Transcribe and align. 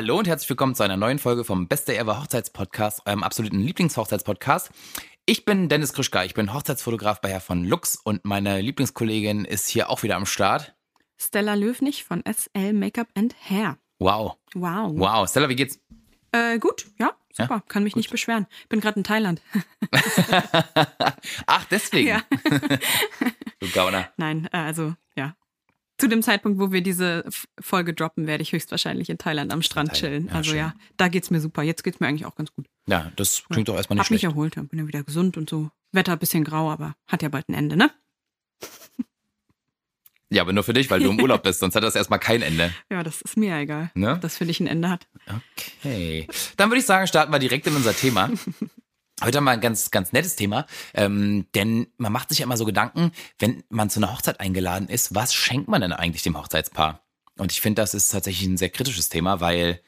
Hallo 0.00 0.16
und 0.16 0.26
herzlich 0.26 0.48
willkommen 0.48 0.74
zu 0.74 0.82
einer 0.82 0.96
neuen 0.96 1.18
Folge 1.18 1.44
vom 1.44 1.68
Beste 1.68 1.94
Ever 1.94 2.18
Hochzeitspodcast, 2.18 3.02
eurem 3.04 3.22
absoluten 3.22 3.60
Lieblingshochzeitspodcast. 3.60 4.70
Ich 5.26 5.44
bin 5.44 5.68
Dennis 5.68 5.92
Krischka, 5.92 6.24
ich 6.24 6.32
bin 6.32 6.54
Hochzeitsfotograf 6.54 7.20
bei 7.20 7.28
Herr 7.28 7.42
von 7.42 7.66
Lux 7.66 7.96
und 7.96 8.24
meine 8.24 8.62
Lieblingskollegin 8.62 9.44
ist 9.44 9.68
hier 9.68 9.90
auch 9.90 10.02
wieder 10.02 10.16
am 10.16 10.24
Start. 10.24 10.74
Stella 11.18 11.52
Löwnig 11.52 12.04
von 12.04 12.24
SL 12.24 12.72
Makeup 12.72 13.08
and 13.14 13.34
Hair. 13.44 13.76
Wow. 13.98 14.38
Wow. 14.54 14.92
Wow. 14.94 15.28
Stella, 15.28 15.50
wie 15.50 15.56
geht's? 15.56 15.78
Äh, 16.32 16.58
gut, 16.58 16.86
ja, 16.98 17.12
super. 17.34 17.56
Ja, 17.56 17.62
Kann 17.68 17.82
mich 17.82 17.94
nicht 17.94 18.10
beschweren. 18.10 18.46
Bin 18.70 18.80
gerade 18.80 19.00
in 19.00 19.04
Thailand. 19.04 19.42
Ach, 21.46 21.66
deswegen. 21.70 22.08
Ja. 22.08 22.22
Du 23.60 23.68
Gauner. 23.68 24.08
Nein, 24.16 24.48
äh, 24.50 24.56
also 24.56 24.94
ja. 25.14 25.36
Zu 26.00 26.08
dem 26.08 26.22
Zeitpunkt, 26.22 26.58
wo 26.58 26.72
wir 26.72 26.80
diese 26.82 27.24
Folge 27.60 27.92
droppen, 27.94 28.26
werde 28.26 28.42
ich 28.42 28.52
höchstwahrscheinlich 28.52 29.10
in 29.10 29.18
Thailand 29.18 29.52
am 29.52 29.62
Strand 29.62 29.90
Thailand, 29.92 30.00
chillen. 30.00 30.26
ja, 30.28 30.32
also 30.32 30.50
schön. 30.50 30.58
ja, 30.58 30.74
da 30.96 31.08
geht's 31.08 31.30
mir 31.30 31.40
super. 31.40 31.62
Jetzt 31.62 31.84
geht's 31.84 32.00
mir 32.00 32.08
eigentlich 32.08 32.26
auch 32.26 32.34
ganz 32.36 32.52
gut. 32.52 32.66
Ja, 32.86 33.12
das 33.16 33.44
klingt 33.50 33.68
doch 33.68 33.76
erstmal 33.76 33.96
nicht 33.96 34.04
Hab 34.06 34.10
mich 34.10 34.20
schlecht. 34.20 34.32
erholt, 34.32 34.54
bin 34.70 34.78
ja 34.78 34.86
wieder 34.86 35.02
gesund 35.04 35.36
und 35.36 35.48
so. 35.50 35.70
Wetter 35.92 36.12
ein 36.12 36.18
bisschen 36.18 36.44
grau, 36.44 36.70
aber 36.70 36.94
hat 37.06 37.22
ja 37.22 37.28
bald 37.28 37.48
ein 37.48 37.54
Ende, 37.54 37.76
ne? 37.76 37.90
Ja, 40.32 40.42
aber 40.42 40.52
nur 40.52 40.62
für 40.62 40.72
dich, 40.72 40.88
weil 40.90 41.00
du 41.00 41.10
im 41.10 41.20
Urlaub 41.22 41.42
bist, 41.42 41.58
sonst 41.58 41.74
hat 41.74 41.82
das 41.82 41.96
erstmal 41.96 42.20
kein 42.20 42.40
Ende. 42.40 42.72
Ja, 42.88 43.02
das 43.02 43.20
ist 43.20 43.36
mir 43.36 43.56
egal, 43.58 43.90
Ne? 43.94 44.06
dass 44.12 44.20
das 44.20 44.36
für 44.36 44.46
dich 44.46 44.60
ein 44.60 44.68
Ende 44.68 44.88
hat. 44.88 45.08
Okay. 45.26 46.28
Dann 46.56 46.70
würde 46.70 46.78
ich 46.78 46.86
sagen, 46.86 47.08
starten 47.08 47.32
wir 47.32 47.40
direkt 47.40 47.66
in 47.66 47.74
unser 47.74 47.94
Thema. 47.96 48.30
Heute 49.22 49.36
haben 49.36 49.44
wir 49.44 49.50
ein 49.50 49.60
ganz, 49.60 49.90
ganz 49.90 50.12
nettes 50.12 50.36
Thema, 50.36 50.66
ähm, 50.94 51.46
denn 51.54 51.88
man 51.98 52.12
macht 52.12 52.30
sich 52.30 52.38
ja 52.38 52.44
immer 52.44 52.56
so 52.56 52.64
Gedanken, 52.64 53.12
wenn 53.38 53.62
man 53.68 53.90
zu 53.90 54.00
einer 54.00 54.12
Hochzeit 54.12 54.40
eingeladen 54.40 54.88
ist, 54.88 55.14
was 55.14 55.34
schenkt 55.34 55.68
man 55.68 55.82
denn 55.82 55.92
eigentlich 55.92 56.22
dem 56.22 56.38
Hochzeitspaar? 56.38 57.02
Und 57.36 57.52
ich 57.52 57.60
finde, 57.60 57.82
das 57.82 57.94
ist 57.94 58.10
tatsächlich 58.10 58.48
ein 58.48 58.56
sehr 58.56 58.70
kritisches 58.70 59.08
Thema, 59.08 59.40
weil 59.40 59.80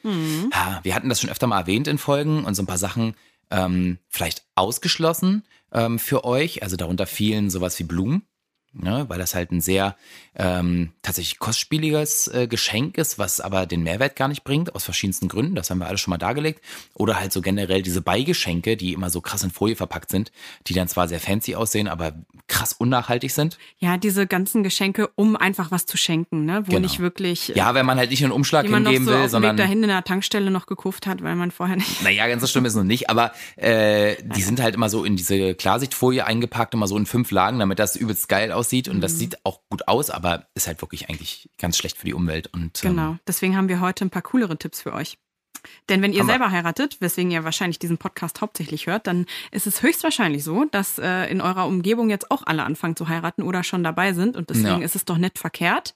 ja, 0.53 0.81
wir 0.83 0.95
hatten 0.95 1.09
das 1.09 1.21
schon 1.21 1.31
öfter 1.31 1.47
mal 1.47 1.61
erwähnt 1.61 1.89
in 1.89 1.99
Folgen 1.99 2.45
und 2.45 2.55
so 2.55 2.63
ein 2.63 2.67
paar 2.67 2.79
Sachen 2.79 3.15
ähm, 3.51 3.99
vielleicht 4.09 4.45
ausgeschlossen 4.55 5.45
ähm, 5.73 5.99
für 5.99 6.25
euch. 6.25 6.63
Also 6.63 6.77
darunter 6.77 7.07
fielen 7.07 7.51
sowas 7.51 7.79
wie 7.79 7.85
Blumen, 7.85 8.27
ne, 8.73 9.05
weil 9.09 9.19
das 9.19 9.35
halt 9.35 9.53
ein 9.53 9.61
sehr 9.61 9.97
ähm, 10.35 10.93
tatsächlich 11.03 11.39
kostspieliges 11.39 12.29
äh, 12.29 12.47
Geschenk 12.47 12.97
ist, 12.97 13.19
was 13.19 13.41
aber 13.41 13.67
den 13.67 13.83
Mehrwert 13.83 14.17
gar 14.17 14.29
nicht 14.29 14.45
bringt, 14.45 14.75
aus 14.75 14.85
verschiedensten 14.85 15.29
Gründen. 15.29 15.55
Das 15.55 15.71
haben 15.71 15.79
wir 15.79 15.87
alles 15.87 16.01
schon 16.01 16.11
mal 16.11 16.19
dargelegt. 16.19 16.63
Oder 16.95 17.21
halt 17.21 17.33
so 17.33 17.43
generell 17.43 17.83
diese 17.83 18.01
Beigeschenke, 18.01 18.77
die 18.77 18.93
immer 18.95 19.11
so 19.11 19.21
krass 19.21 19.43
in 19.43 19.51
Folie 19.51 19.77
verpackt 19.77 20.11
sind, 20.11 20.33
die 20.67 20.75
dann 20.75 20.89
zwar 20.89 21.09
sehr 21.09 21.21
fancy 21.21 21.55
aussehen, 21.55 21.87
aber 21.89 22.15
krass 22.49 22.73
unnachhaltig 22.73 23.33
sind. 23.33 23.59
Ja, 23.79 23.97
diese 23.97 24.27
ganzen 24.27 24.63
Geschenke, 24.63 25.11
um 25.17 25.37
einfach 25.37 25.71
was 25.71 25.87
zu 25.87 25.97
schenken, 25.97 26.45
ne? 26.47 26.63
Wo 26.67 26.71
Genau. 26.73 26.81
nicht 26.81 26.99
wirklich 27.01 27.51
äh, 27.51 27.59
Ja, 27.59 27.75
wenn 27.75 27.85
man 27.85 27.99
halt 27.99 28.11
nicht 28.11 28.23
einen 28.23 28.33
Umschlag 28.33 28.67
hingeben 28.67 29.05
so 29.05 29.13
will, 29.13 29.29
sondern. 29.29 29.57
Weg 29.59 29.65
dahin 29.65 29.83
in 29.83 29.89
der 29.89 30.03
Tankstelle 30.05 30.51
noch 30.51 30.67
gekauft 30.67 31.07
hat, 31.07 31.23
weil 31.23 31.37
man 31.37 31.51
vorher 31.51 31.77
nicht. 31.77 32.03
Naja, 32.03 32.27
ganz 32.27 32.41
so 32.41 32.47
schlimm 32.47 32.65
ist 32.65 32.73
es 32.73 32.77
noch 32.79 32.85
nicht, 32.85 33.11
aber 33.11 33.33
äh, 33.57 34.17
die 34.23 34.43
sind 34.43 34.61
halt 34.61 34.75
immer 34.75 34.89
so 34.89 35.05
in 35.05 35.17
diese 35.17 35.55
Klarsichtfolie 35.55 36.25
eingepackt, 36.27 36.73
immer 36.75 36.87
so 36.89 36.97
in 36.97 37.05
fünf 37.07 37.31
Lagen, 37.31 37.59
damit 37.59 37.79
das 37.79 37.97
übelst 37.97 38.29
geil 38.29 38.51
aussieht. 38.51 38.62
Und 38.89 38.97
Mhm. 38.97 39.01
das 39.01 39.19
sieht 39.19 39.45
auch 39.45 39.61
gut 39.71 39.89
aus, 39.89 40.11
aber 40.11 40.47
ist 40.55 40.67
halt 40.67 40.81
wirklich 40.83 41.09
eigentlich 41.09 41.51
ganz 41.59 41.77
schlecht 41.77 41.97
für 41.99 42.07
die 42.07 42.15
Umwelt. 42.15 42.49
Und 42.49 42.85
ähm, 42.85 42.91
Genau. 42.97 43.17
Deswegen 43.27 43.57
haben 43.57 43.69
wir 43.69 43.81
heute 43.81 44.05
ein 44.05 44.11
paar 44.11 44.23
coolere 44.23 44.57
Tipps 44.59 44.83
für 44.83 44.93
euch. 44.93 45.19
Denn 45.89 46.03
wenn 46.03 46.13
ihr 46.13 46.25
selber 46.25 46.51
heiratet, 46.51 46.97
weswegen 47.01 47.31
ihr 47.31 47.45
wahrscheinlich 47.45 47.79
diesen 47.79 47.97
Podcast 47.97 48.41
hauptsächlich 48.41 48.89
hört, 48.89 49.07
dann 49.07 49.27
ist 49.53 49.69
es 49.69 49.81
höchstwahrscheinlich 49.83 50.43
so, 50.43 50.65
dass 50.65 50.99
äh, 50.99 51.27
in 51.31 51.41
eurer 51.41 51.67
Umgebung 51.69 52.11
jetzt 52.11 52.33
auch 52.33 52.43
alle 52.47 52.65
anfangen 52.65 52.97
zu 52.97 53.07
heiraten 53.09 53.43
oder 53.43 53.63
schon 53.63 53.85
dabei 53.85 54.13
sind. 54.13 54.35
Und 54.37 54.51
deswegen 54.51 54.81
Ja. 54.81 54.85
ist 54.85 54.97
es 54.97 55.05
doch 55.05 55.19
nicht 55.19 55.39
verkehrt, 55.39 55.95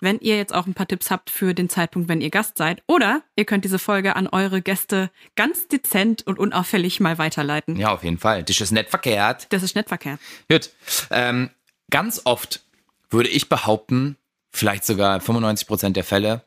wenn 0.00 0.18
ihr 0.18 0.36
jetzt 0.36 0.52
auch 0.52 0.66
ein 0.66 0.74
paar 0.74 0.88
Tipps 0.88 1.10
habt 1.12 1.30
für 1.30 1.54
den 1.54 1.68
Zeitpunkt, 1.68 2.08
wenn 2.08 2.20
ihr 2.20 2.30
Gast 2.30 2.58
seid. 2.58 2.82
Oder 2.88 3.22
ihr 3.36 3.44
könnt 3.44 3.64
diese 3.64 3.78
Folge 3.78 4.16
an 4.16 4.26
eure 4.26 4.60
Gäste 4.60 5.10
ganz 5.36 5.68
dezent 5.68 6.26
und 6.26 6.40
unauffällig 6.40 6.98
mal 6.98 7.16
weiterleiten. 7.16 7.76
ja, 7.76 7.92
auf 7.92 8.02
jeden 8.02 8.18
Fall. 8.18 8.42
Das 8.42 8.60
ist 8.60 8.72
nicht 8.72 8.90
verkehrt. 8.90 9.46
Das 9.50 9.62
ist 9.62 9.76
nicht 9.76 9.86
verkehrt. 9.88 10.18
Gut. 10.50 10.70
Ähm, 11.10 11.50
ganz 11.90 12.22
oft 12.24 12.64
würde 13.10 13.28
ich 13.28 13.48
behaupten, 13.48 14.16
vielleicht 14.50 14.84
sogar 14.84 15.20
95 15.20 15.66
Prozent 15.66 15.96
der 15.96 16.04
Fälle, 16.04 16.44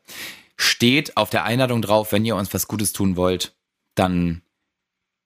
steht 0.56 1.16
auf 1.16 1.30
der 1.30 1.44
Einladung 1.44 1.80
drauf, 1.80 2.12
wenn 2.12 2.24
ihr 2.24 2.36
uns 2.36 2.52
was 2.52 2.68
Gutes 2.68 2.92
tun 2.92 3.16
wollt, 3.16 3.54
dann 3.94 4.42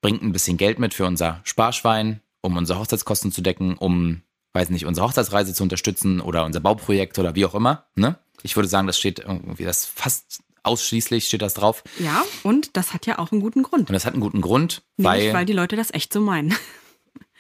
bringt 0.01 0.23
ein 0.23 0.33
bisschen 0.33 0.57
Geld 0.57 0.79
mit 0.79 0.95
für 0.95 1.07
unser 1.07 1.41
Sparschwein, 1.45 2.21
um 2.41 2.57
unsere 2.57 2.79
Hochzeitskosten 2.79 3.33
zu 3.33 3.41
decken, 3.41 3.77
um, 3.77 4.23
weiß 4.53 4.71
nicht, 4.71 4.87
unsere 4.87 5.07
Hochzeitsreise 5.07 5.55
zu 5.55 5.63
unterstützen 5.63 6.21
oder 6.21 6.45
unser 6.45 6.61
Bauprojekt 6.61 7.19
oder 7.19 7.35
wie 7.35 7.47
auch 7.47 7.55
immer. 7.55 7.87
Ne? 7.97 8.19
Ich 8.43 8.55
würde 8.55 8.69
sagen, 8.69 8.87
das 8.87 8.99
steht 8.99 9.19
irgendwie, 9.19 9.65
das 9.65 9.87
fast 9.87 10.41
ausschließlich 10.63 11.27
steht 11.27 11.43
das 11.43 11.55
drauf. 11.55 11.83
Ja, 11.99 12.23
und 12.43 12.77
das 12.77 12.93
hat 12.93 13.07
ja 13.07 13.19
auch 13.19 13.33
einen 13.33 13.41
guten 13.41 13.63
Grund. 13.63 13.89
Und 13.89 13.95
das 13.95 14.07
hat 14.07 14.15
einen 14.15 14.23
guten 14.23 14.41
Grund, 14.41 14.83
Nämlich, 14.97 15.25
weil 15.27 15.35
weil 15.35 15.47
die 15.47 15.53
Leute 15.53 15.77
das 15.77 15.93
echt 15.93 16.13
so 16.13 16.21
meinen. 16.21 16.55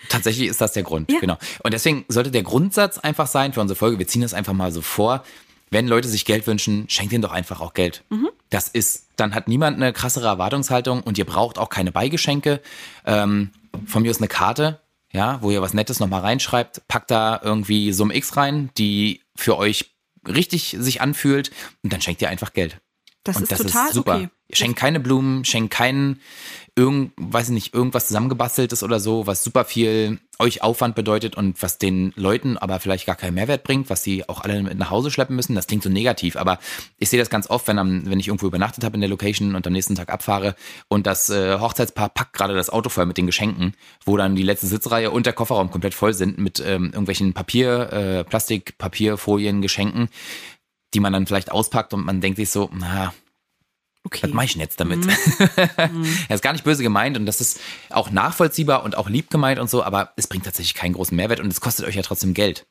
Tatsächlich 0.08 0.48
ist 0.48 0.60
das 0.60 0.72
der 0.72 0.82
Grund, 0.82 1.10
Ja. 1.10 1.18
genau. 1.20 1.38
Und 1.62 1.72
deswegen 1.74 2.04
sollte 2.08 2.30
der 2.30 2.42
Grundsatz 2.42 2.98
einfach 2.98 3.26
sein 3.26 3.52
für 3.52 3.60
unsere 3.60 3.76
Folge, 3.76 3.98
wir 3.98 4.06
ziehen 4.06 4.22
das 4.22 4.34
einfach 4.34 4.52
mal 4.52 4.72
so 4.72 4.82
vor, 4.82 5.24
wenn 5.70 5.88
Leute 5.88 6.08
sich 6.08 6.24
Geld 6.24 6.46
wünschen, 6.46 6.84
schenkt 6.88 7.12
ihnen 7.12 7.22
doch 7.22 7.32
einfach 7.32 7.60
auch 7.60 7.74
Geld. 7.74 8.04
Das 8.50 8.68
ist, 8.68 9.08
dann 9.16 9.34
hat 9.34 9.48
niemand 9.48 9.76
eine 9.76 9.92
krassere 9.92 10.26
Erwartungshaltung 10.26 11.00
und 11.02 11.18
ihr 11.18 11.24
braucht 11.24 11.58
auch 11.58 11.68
keine 11.68 11.90
Beigeschenke. 11.90 12.60
Ähm, 13.04 13.50
von 13.86 14.02
mir 14.02 14.10
ist 14.10 14.18
eine 14.20 14.28
Karte, 14.28 14.80
ja, 15.12 15.38
wo 15.42 15.50
ihr 15.50 15.62
was 15.62 15.74
Nettes 15.74 15.98
nochmal 16.00 16.20
reinschreibt, 16.20 16.86
packt 16.86 17.10
da 17.10 17.40
irgendwie 17.42 17.92
Summe 17.92 18.14
X 18.16 18.36
rein, 18.36 18.70
die 18.78 19.22
für 19.34 19.56
euch 19.56 19.94
richtig 20.28 20.76
sich 20.78 21.00
anfühlt 21.00 21.50
und 21.82 21.92
dann 21.92 22.00
schenkt 22.00 22.22
ihr 22.22 22.28
einfach 22.28 22.52
Geld. 22.52 22.78
Das 23.24 23.36
und 23.36 23.42
ist 23.44 23.52
das 23.52 23.58
total 23.58 23.88
ist 23.88 23.94
super. 23.94 24.16
okay. 24.16 24.28
Schenkt 24.52 24.78
keine 24.78 25.00
Blumen, 25.00 25.44
schenkt 25.44 25.72
keinen, 25.72 26.20
irgend, 26.76 27.12
weiß 27.16 27.48
ich 27.48 27.54
nicht, 27.54 27.74
irgendwas 27.74 28.08
zusammengebasteltes 28.08 28.82
oder 28.82 28.98
so, 28.98 29.26
was 29.26 29.44
super 29.44 29.64
viel 29.64 30.18
euch 30.40 30.62
Aufwand 30.62 30.96
bedeutet 30.96 31.36
und 31.36 31.62
was 31.62 31.78
den 31.78 32.12
Leuten 32.16 32.58
aber 32.58 32.80
vielleicht 32.80 33.06
gar 33.06 33.14
keinen 33.14 33.34
Mehrwert 33.34 33.62
bringt, 33.62 33.88
was 33.90 34.02
sie 34.02 34.28
auch 34.28 34.40
alle 34.40 34.60
mit 34.62 34.76
nach 34.76 34.90
Hause 34.90 35.12
schleppen 35.12 35.36
müssen. 35.36 35.54
Das 35.54 35.68
klingt 35.68 35.84
so 35.84 35.88
negativ, 35.88 36.36
aber 36.36 36.58
ich 36.98 37.08
sehe 37.08 37.20
das 37.20 37.30
ganz 37.30 37.48
oft, 37.48 37.68
wenn, 37.68 37.76
wenn 38.10 38.18
ich 38.18 38.26
irgendwo 38.26 38.46
übernachtet 38.46 38.82
habe 38.82 38.96
in 38.96 39.00
der 39.00 39.10
Location 39.10 39.54
und 39.54 39.66
am 39.66 39.72
nächsten 39.72 39.94
Tag 39.94 40.10
abfahre 40.10 40.56
und 40.88 41.06
das 41.06 41.30
äh, 41.30 41.58
Hochzeitspaar 41.60 42.08
packt 42.08 42.32
gerade 42.32 42.54
das 42.54 42.70
Auto 42.70 42.88
voll 42.88 43.06
mit 43.06 43.16
den 43.16 43.26
Geschenken, 43.26 43.74
wo 44.04 44.16
dann 44.16 44.34
die 44.34 44.42
letzte 44.42 44.66
Sitzreihe 44.66 45.12
und 45.12 45.26
der 45.26 45.32
Kofferraum 45.32 45.70
komplett 45.70 45.94
voll 45.94 46.14
sind 46.14 46.38
mit 46.38 46.58
ähm, 46.58 46.86
irgendwelchen 46.86 47.32
Papier, 47.34 47.92
äh, 47.92 48.24
Plastik, 48.24 48.76
Papierfolien, 48.78 49.62
Geschenken, 49.62 50.08
die 50.92 51.00
man 51.00 51.12
dann 51.12 51.26
vielleicht 51.26 51.52
auspackt 51.52 51.94
und 51.94 52.04
man 52.04 52.20
denkt 52.20 52.36
sich 52.36 52.50
so, 52.50 52.68
na, 52.72 53.14
Okay. 54.04 54.20
was 54.24 54.32
mache 54.32 54.44
ich 54.46 54.52
denn 54.52 54.60
jetzt 54.60 54.78
damit? 54.80 55.06
er 55.56 56.34
ist 56.34 56.42
gar 56.42 56.52
nicht 56.52 56.64
böse 56.64 56.82
gemeint 56.82 57.16
und 57.16 57.26
das 57.26 57.40
ist 57.40 57.58
auch 57.90 58.10
nachvollziehbar 58.10 58.82
und 58.84 58.96
auch 58.96 59.08
lieb 59.08 59.30
gemeint 59.30 59.58
und 59.58 59.70
so, 59.70 59.82
aber 59.82 60.12
es 60.16 60.26
bringt 60.26 60.44
tatsächlich 60.44 60.74
keinen 60.74 60.92
großen 60.92 61.16
Mehrwert 61.16 61.40
und 61.40 61.48
es 61.48 61.60
kostet 61.60 61.86
euch 61.86 61.94
ja 61.94 62.02
trotzdem 62.02 62.34
Geld. 62.34 62.66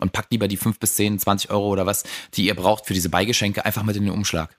Und 0.00 0.12
packt 0.12 0.30
lieber 0.30 0.46
die 0.46 0.56
5 0.56 0.78
bis 0.78 0.94
10, 0.94 1.18
20 1.18 1.50
Euro 1.50 1.66
oder 1.68 1.84
was, 1.84 2.04
die 2.34 2.44
ihr 2.46 2.54
braucht 2.54 2.86
für 2.86 2.94
diese 2.94 3.08
Beigeschenke, 3.08 3.64
einfach 3.64 3.82
mit 3.82 3.96
in 3.96 4.04
den 4.04 4.12
Umschlag. 4.12 4.56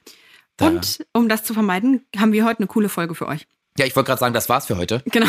Da- 0.57 0.67
Und 0.67 1.05
um 1.13 1.29
das 1.29 1.45
zu 1.45 1.53
vermeiden, 1.53 2.05
haben 2.17 2.33
wir 2.33 2.43
heute 2.43 2.59
eine 2.59 2.67
coole 2.67 2.89
Folge 2.89 3.15
für 3.15 3.25
euch. 3.27 3.47
Ja, 3.79 3.85
ich 3.85 3.95
wollte 3.95 4.07
gerade 4.07 4.19
sagen, 4.19 4.33
das 4.33 4.49
war's 4.49 4.65
für 4.65 4.75
heute. 4.75 5.01
Genau. 5.05 5.25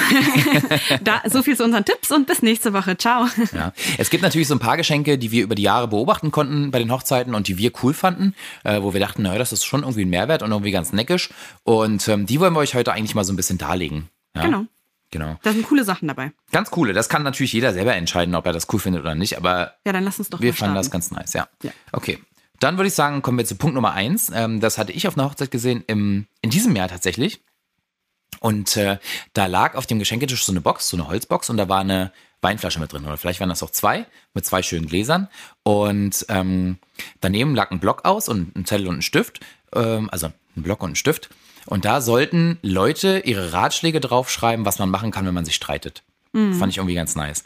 da, 1.03 1.23
so 1.27 1.41
viel 1.45 1.57
zu 1.57 1.63
unseren 1.63 1.85
Tipps 1.85 2.11
und 2.11 2.27
bis 2.27 2.43
nächste 2.43 2.73
Woche. 2.73 2.99
Ciao. 2.99 3.29
Ja. 3.53 3.73
Es 3.97 4.11
gibt 4.11 4.25
natürlich 4.25 4.49
so 4.49 4.57
ein 4.57 4.59
paar 4.59 4.77
Geschenke, 4.77 5.19
die 5.19 5.31
wir 5.31 5.45
über 5.45 5.55
die 5.55 5.63
Jahre 5.63 5.87
beobachten 5.87 6.33
konnten 6.33 6.73
bei 6.73 6.81
den 6.81 6.91
Hochzeiten 6.91 7.37
und 7.37 7.47
die 7.47 7.59
wir 7.59 7.71
cool 7.85 7.95
fanden, 7.95 8.35
äh, 8.65 8.83
wo 8.83 8.93
wir 8.93 8.99
dachten, 8.99 9.23
naja, 9.23 9.39
das 9.39 9.53
ist 9.53 9.65
schon 9.65 9.83
irgendwie 9.83 10.05
ein 10.05 10.11
Mehrwert 10.11 10.43
und 10.43 10.51
irgendwie 10.51 10.73
ganz 10.73 10.93
neckisch. 10.93 11.31
Und 11.63 12.09
ähm, 12.09 12.27
die 12.27 12.41
wollen 12.41 12.53
wir 12.53 12.59
euch 12.59 12.75
heute 12.75 12.93
eigentlich 12.93 13.15
mal 13.15 13.23
so 13.23 13.33
ein 13.33 13.37
bisschen 13.37 13.57
darlegen. 13.57 14.09
Ja? 14.35 14.43
Genau. 14.43 14.65
Genau. 15.13 15.39
Da 15.43 15.53
sind 15.53 15.65
coole 15.69 15.85
Sachen 15.85 16.09
dabei. 16.09 16.33
Ganz 16.51 16.73
coole. 16.73 16.93
Das 16.93 17.09
kann 17.09 17.23
natürlich 17.23 17.53
jeder 17.53 17.73
selber 17.73 17.95
entscheiden, 17.95 18.35
ob 18.35 18.47
er 18.47 18.53
das 18.53 18.67
cool 18.73 18.81
findet 18.81 19.03
oder 19.03 19.15
nicht, 19.15 19.37
aber 19.37 19.75
Ja, 19.87 19.93
dann 19.93 20.03
lass 20.03 20.19
uns 20.19 20.29
doch 20.29 20.41
wir 20.41 20.55
fanden 20.55 20.75
das 20.75 20.91
ganz 20.91 21.13
nice, 21.13 21.35
ja. 21.35 21.47
Ja. 21.63 21.71
Okay. 21.93 22.19
Dann 22.59 22.79
würde 22.79 22.89
ich 22.89 22.95
sagen, 22.95 23.23
kommen 23.23 23.39
wir 23.39 23.45
zu 23.45 23.55
Punkt 23.55 23.77
Nummer 23.77 23.93
eins. 23.93 24.33
Ähm, 24.35 24.59
das 24.59 24.77
hatte 24.77 24.91
ich 24.91 25.07
auf 25.07 25.17
einer 25.17 25.29
Hochzeit 25.29 25.53
gesehen, 25.53 25.85
im, 25.87 26.27
in 26.43 26.51
diesem 26.51 26.75
Jahr 26.75 26.89
tatsächlich. 26.89 27.41
Und 28.41 28.77
äh, 28.77 28.99
da 29.35 29.47
lag 29.47 29.75
auf 29.77 29.87
dem 29.87 29.99
Geschenketisch 29.99 30.45
so 30.45 30.53
eine 30.53 30.61
Box, 30.61 30.89
so 30.89 30.97
eine 30.97 31.07
Holzbox, 31.09 31.51
und 31.51 31.57
da 31.59 31.69
war 31.69 31.81
eine 31.81 32.13
Weinflasche 32.43 32.81
mit 32.81 32.93
drin. 32.93 33.05
Oder 33.05 33.17
vielleicht 33.19 33.39
waren 33.41 33.51
das 33.51 33.63
auch 33.63 33.71
zwei, 33.71 34.07
mit 34.35 34.45
zwei 34.47 34.63
schönen 34.63 34.87
Gläsern. 34.87 35.29
Und 35.63 36.25
ähm, 36.29 36.79
daneben 37.21 37.55
lag 37.55 37.71
ein 37.71 37.81
Block 37.81 38.05
aus 38.05 38.29
und 38.29 38.57
ein 38.57 38.65
Zettel 38.65 38.89
und 38.89 38.99
ein 38.99 39.03
Stift. 39.03 39.41
Ähm, 39.75 40.09
also 40.11 40.29
ein 40.57 40.63
Block 40.63 40.83
und 40.83 40.93
ein 40.93 40.97
Stift. 40.97 41.29
Und 41.67 41.85
da 41.85 42.01
sollten 42.01 42.59
Leute 42.63 43.19
ihre 43.21 43.53
Ratschläge 43.53 44.01
draufschreiben, 44.01 44.65
was 44.65 44.79
man 44.79 44.89
machen 44.91 45.11
kann, 45.11 45.27
wenn 45.27 45.35
man 45.35 45.45
sich 45.45 45.55
streitet. 45.55 46.03
Mhm. 46.33 46.55
Fand 46.55 46.73
ich 46.73 46.79
irgendwie 46.79 46.95
ganz 46.95 47.15
nice. 47.15 47.45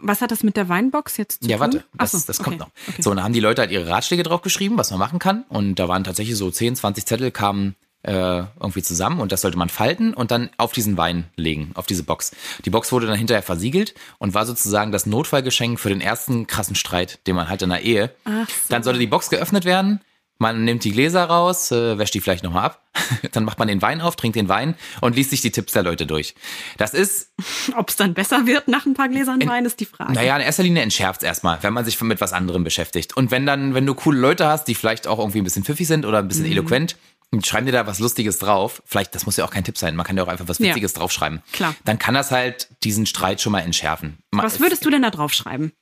Was 0.00 0.20
hat 0.20 0.32
das 0.32 0.42
mit 0.42 0.56
der 0.56 0.68
Weinbox 0.68 1.16
jetzt 1.18 1.44
zu 1.44 1.48
Ja, 1.48 1.56
tun? 1.56 1.60
warte, 1.60 1.84
Ach 1.96 1.98
das, 2.00 2.12
so, 2.12 2.18
das 2.26 2.40
okay, 2.40 2.44
kommt 2.50 2.58
noch. 2.58 2.70
Okay. 2.88 3.00
So, 3.00 3.10
und 3.10 3.16
dann 3.16 3.24
haben 3.24 3.32
die 3.32 3.38
Leute 3.40 3.62
halt 3.62 3.70
ihre 3.70 3.86
Ratschläge 3.86 4.24
drauf 4.24 4.42
geschrieben, 4.42 4.76
was 4.76 4.90
man 4.90 4.98
machen 4.98 5.20
kann. 5.20 5.44
Und 5.48 5.76
da 5.76 5.86
waren 5.86 6.02
tatsächlich 6.02 6.36
so 6.36 6.50
10, 6.50 6.74
20 6.74 7.06
Zettel 7.06 7.30
kamen 7.30 7.76
äh, 8.04 8.12
irgendwie 8.60 8.82
zusammen 8.82 9.20
und 9.20 9.32
das 9.32 9.40
sollte 9.40 9.58
man 9.58 9.68
falten 9.68 10.14
und 10.14 10.30
dann 10.30 10.50
auf 10.58 10.72
diesen 10.72 10.96
Wein 10.96 11.24
legen, 11.36 11.72
auf 11.74 11.86
diese 11.86 12.02
Box. 12.04 12.32
Die 12.64 12.70
Box 12.70 12.92
wurde 12.92 13.06
dann 13.06 13.16
hinterher 13.18 13.42
versiegelt 13.42 13.94
und 14.18 14.34
war 14.34 14.46
sozusagen 14.46 14.92
das 14.92 15.06
Notfallgeschenk 15.06 15.80
für 15.80 15.88
den 15.88 16.00
ersten 16.00 16.46
krassen 16.46 16.76
Streit, 16.76 17.18
den 17.26 17.34
man 17.36 17.48
hat 17.48 17.62
in 17.62 17.70
der 17.70 17.82
Ehe. 17.82 18.10
So. 18.26 18.32
Dann 18.68 18.82
sollte 18.82 18.98
die 19.00 19.06
Box 19.06 19.30
geöffnet 19.30 19.64
werden. 19.64 20.00
Man 20.36 20.64
nimmt 20.64 20.82
die 20.82 20.90
Gläser 20.90 21.24
raus, 21.24 21.70
äh, 21.70 21.96
wäscht 21.96 22.12
die 22.12 22.20
vielleicht 22.20 22.42
nochmal 22.42 22.64
ab, 22.64 22.82
dann 23.32 23.44
macht 23.44 23.60
man 23.60 23.68
den 23.68 23.80
Wein 23.82 24.00
auf, 24.00 24.16
trinkt 24.16 24.34
den 24.34 24.48
Wein 24.48 24.74
und 25.00 25.14
liest 25.14 25.30
sich 25.30 25.40
die 25.42 25.52
Tipps 25.52 25.72
der 25.74 25.84
Leute 25.84 26.06
durch. 26.06 26.34
Das 26.76 26.92
ist. 26.92 27.30
Ob 27.76 27.88
es 27.88 27.94
dann 27.96 28.14
besser 28.14 28.44
wird 28.44 28.66
nach 28.66 28.84
ein 28.84 28.94
paar 28.94 29.08
Gläsern 29.08 29.40
In- 29.40 29.48
Wein, 29.48 29.64
ist 29.64 29.78
die 29.78 29.86
Frage. 29.86 30.12
Naja, 30.12 30.34
in 30.36 30.42
erster 30.42 30.64
Linie 30.64 30.82
entschärft 30.82 31.22
es 31.22 31.26
erstmal, 31.26 31.62
wenn 31.62 31.72
man 31.72 31.84
sich 31.84 32.00
mit 32.00 32.20
was 32.20 32.32
anderem 32.32 32.64
beschäftigt. 32.64 33.16
Und 33.16 33.30
wenn 33.30 33.46
dann, 33.46 33.74
wenn 33.74 33.86
du 33.86 33.94
coole 33.94 34.18
Leute 34.18 34.46
hast, 34.48 34.64
die 34.64 34.74
vielleicht 34.74 35.06
auch 35.06 35.20
irgendwie 35.20 35.38
ein 35.40 35.44
bisschen 35.44 35.64
pfiffig 35.64 35.86
sind 35.86 36.04
oder 36.04 36.18
ein 36.18 36.24
Mhm. 36.24 36.28
bisschen 36.28 36.46
eloquent, 36.46 36.92
und 36.94 36.98
schreiben 37.42 37.66
dir 37.66 37.72
da 37.72 37.86
was 37.86 37.98
Lustiges 37.98 38.38
drauf. 38.38 38.82
Vielleicht, 38.86 39.14
das 39.14 39.26
muss 39.26 39.36
ja 39.36 39.44
auch 39.44 39.50
kein 39.50 39.64
Tipp 39.64 39.78
sein. 39.78 39.96
Man 39.96 40.06
kann 40.06 40.16
ja 40.16 40.22
auch 40.22 40.28
einfach 40.28 40.46
was 40.48 40.58
Ja. 40.58 40.68
Witziges 40.68 40.92
draufschreiben. 40.94 41.42
Klar. 41.52 41.74
Dann 41.84 41.98
kann 41.98 42.14
das 42.14 42.30
halt 42.30 42.68
diesen 42.84 43.06
Streit 43.06 43.40
schon 43.40 43.52
mal 43.52 43.60
entschärfen. 43.60 44.18
Was 44.32 44.60
würdest 44.60 44.84
du 44.84 44.90
denn 44.90 45.02
da 45.02 45.10
draufschreiben? 45.10 45.72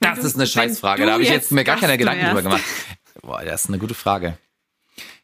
Das 0.00 0.18
Wenn 0.18 0.26
ist 0.26 0.34
eine 0.36 0.44
du- 0.44 0.50
Scheißfrage. 0.50 1.06
Da 1.06 1.12
habe 1.12 1.22
ich 1.22 1.28
du 1.28 1.34
jetzt 1.34 1.52
mir 1.52 1.64
gar 1.64 1.76
keine 1.78 1.96
Gedanken 1.98 2.26
drüber 2.26 2.42
gemacht. 2.42 2.62
Boah, 3.22 3.42
das 3.44 3.64
ist 3.64 3.68
eine 3.70 3.78
gute 3.78 3.94
Frage. 3.94 4.36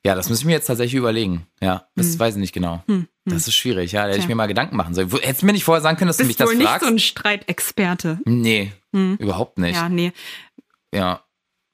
Ja, 0.05 0.15
das 0.15 0.29
muss 0.29 0.39
ich 0.39 0.45
mir 0.45 0.53
jetzt 0.53 0.67
tatsächlich 0.67 0.95
überlegen. 0.95 1.47
Ja, 1.61 1.89
das 1.97 2.13
Hm. 2.13 2.19
weiß 2.21 2.35
ich 2.37 2.41
nicht 2.41 2.53
genau. 2.53 2.83
Das 3.25 3.49
ist 3.49 3.57
schwierig. 3.57 3.91
Ja, 3.93 4.03
da 4.05 4.11
hätte 4.11 4.21
ich 4.21 4.29
mir 4.29 4.37
mal 4.37 4.47
Gedanken 4.47 4.77
machen 4.77 4.95
sollen. 4.95 5.11
Hättest 5.11 5.43
du 5.43 5.47
mir 5.47 5.53
nicht 5.53 5.65
vorher 5.65 5.83
sagen 5.83 5.97
können, 5.99 6.07
dass 6.09 6.17
du 6.17 6.23
mich 6.25 6.37
Bist 6.37 6.41
das 6.41 6.49
wohl 6.49 6.55
nicht 6.57 6.69
fragst? 6.69 6.87
so 6.87 6.93
ein 6.93 6.99
Streitexperte. 7.01 8.21
nee, 8.25 8.73
überhaupt 8.93 9.59
nicht. 9.59 9.75
Ja, 9.75 9.89
nee. 9.89 10.13
Ja. 10.95 11.23